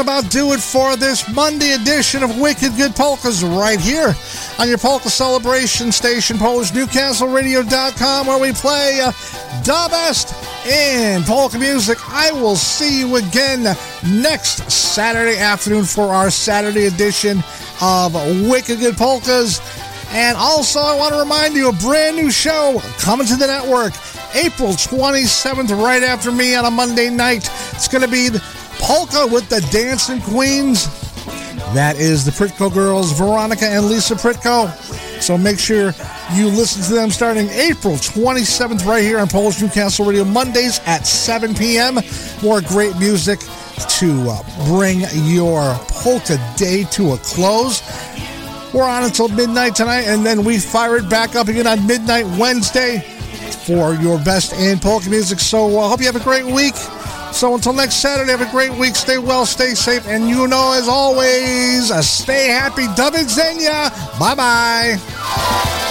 About 0.00 0.30
do 0.30 0.52
it 0.52 0.60
for 0.60 0.96
this 0.96 1.28
Monday 1.34 1.72
edition 1.72 2.22
of 2.22 2.40
Wicked 2.40 2.74
Good 2.76 2.96
Polkas 2.96 3.44
right 3.44 3.78
here 3.78 4.14
on 4.58 4.66
your 4.66 4.78
polka 4.78 5.10
celebration 5.10 5.92
station, 5.92 6.38
PolishNewcastleRadio.com, 6.38 8.26
where 8.26 8.40
we 8.40 8.52
play 8.52 8.98
uh, 9.02 9.10
the 9.60 9.88
best 9.90 10.34
in 10.66 11.22
polka 11.24 11.58
music. 11.58 11.98
I 12.08 12.32
will 12.32 12.56
see 12.56 13.00
you 13.00 13.16
again 13.16 13.76
next 14.22 14.70
Saturday 14.70 15.36
afternoon 15.38 15.84
for 15.84 16.06
our 16.06 16.30
Saturday 16.30 16.86
edition 16.86 17.44
of 17.82 18.14
Wicked 18.48 18.78
Good 18.78 18.96
Polkas. 18.96 19.60
And 20.12 20.34
also, 20.38 20.80
I 20.80 20.96
want 20.96 21.12
to 21.12 21.20
remind 21.20 21.54
you 21.54 21.68
a 21.68 21.72
brand 21.74 22.16
new 22.16 22.30
show 22.30 22.80
coming 22.98 23.26
to 23.26 23.36
the 23.36 23.46
network 23.46 23.92
April 24.34 24.70
27th, 24.70 25.70
right 25.82 26.02
after 26.02 26.32
me 26.32 26.54
on 26.54 26.64
a 26.64 26.70
Monday 26.70 27.10
night. 27.10 27.50
It's 27.72 27.88
going 27.88 28.02
to 28.02 28.08
be 28.10 28.30
Polka 28.90 29.24
with 29.24 29.48
the 29.48 29.60
Dancing 29.70 30.20
Queens. 30.20 30.86
That 31.74 31.94
is 31.96 32.24
the 32.24 32.32
Pritko 32.32 32.74
girls, 32.74 33.12
Veronica 33.12 33.64
and 33.64 33.86
Lisa 33.86 34.16
Pritko. 34.16 34.68
So 35.22 35.38
make 35.38 35.60
sure 35.60 35.94
you 36.34 36.48
listen 36.48 36.82
to 36.82 36.94
them 36.94 37.10
starting 37.10 37.48
April 37.50 37.94
27th, 37.94 38.84
right 38.84 39.04
here 39.04 39.20
on 39.20 39.28
Polish 39.28 39.62
Newcastle 39.62 40.06
Radio, 40.06 40.24
Mondays 40.24 40.80
at 40.86 41.06
7 41.06 41.54
p.m. 41.54 42.00
More 42.42 42.60
great 42.62 42.98
music 42.98 43.38
to 44.00 44.28
uh, 44.28 44.66
bring 44.66 45.02
your 45.12 45.72
polka 46.02 46.36
day 46.56 46.82
to 46.90 47.12
a 47.12 47.18
close. 47.18 47.84
We're 48.74 48.82
on 48.82 49.04
until 49.04 49.28
midnight 49.28 49.76
tonight, 49.76 50.08
and 50.08 50.26
then 50.26 50.42
we 50.42 50.58
fire 50.58 50.96
it 50.96 51.08
back 51.08 51.36
up 51.36 51.46
again 51.46 51.68
on 51.68 51.86
midnight 51.86 52.26
Wednesday 52.40 52.98
for 53.64 53.94
your 53.94 54.18
best 54.24 54.52
in 54.54 54.80
polka 54.80 55.08
music. 55.08 55.38
So 55.38 55.78
I 55.78 55.84
uh, 55.84 55.88
hope 55.90 56.00
you 56.00 56.06
have 56.06 56.16
a 56.16 56.24
great 56.24 56.44
week. 56.44 56.74
So 57.32 57.54
until 57.54 57.72
next 57.72 57.96
Saturday, 57.96 58.30
have 58.30 58.40
a 58.40 58.50
great 58.50 58.72
week. 58.72 58.96
Stay 58.96 59.18
well, 59.18 59.46
stay 59.46 59.74
safe, 59.74 60.06
and 60.06 60.28
you 60.28 60.46
know, 60.46 60.72
as 60.72 60.88
always, 60.88 61.90
uh, 61.90 62.02
stay 62.02 62.48
happy. 62.48 62.86
Do 62.96 63.10
widzenia. 63.10 63.90
Bye 64.18 64.34
bye. 64.34 65.86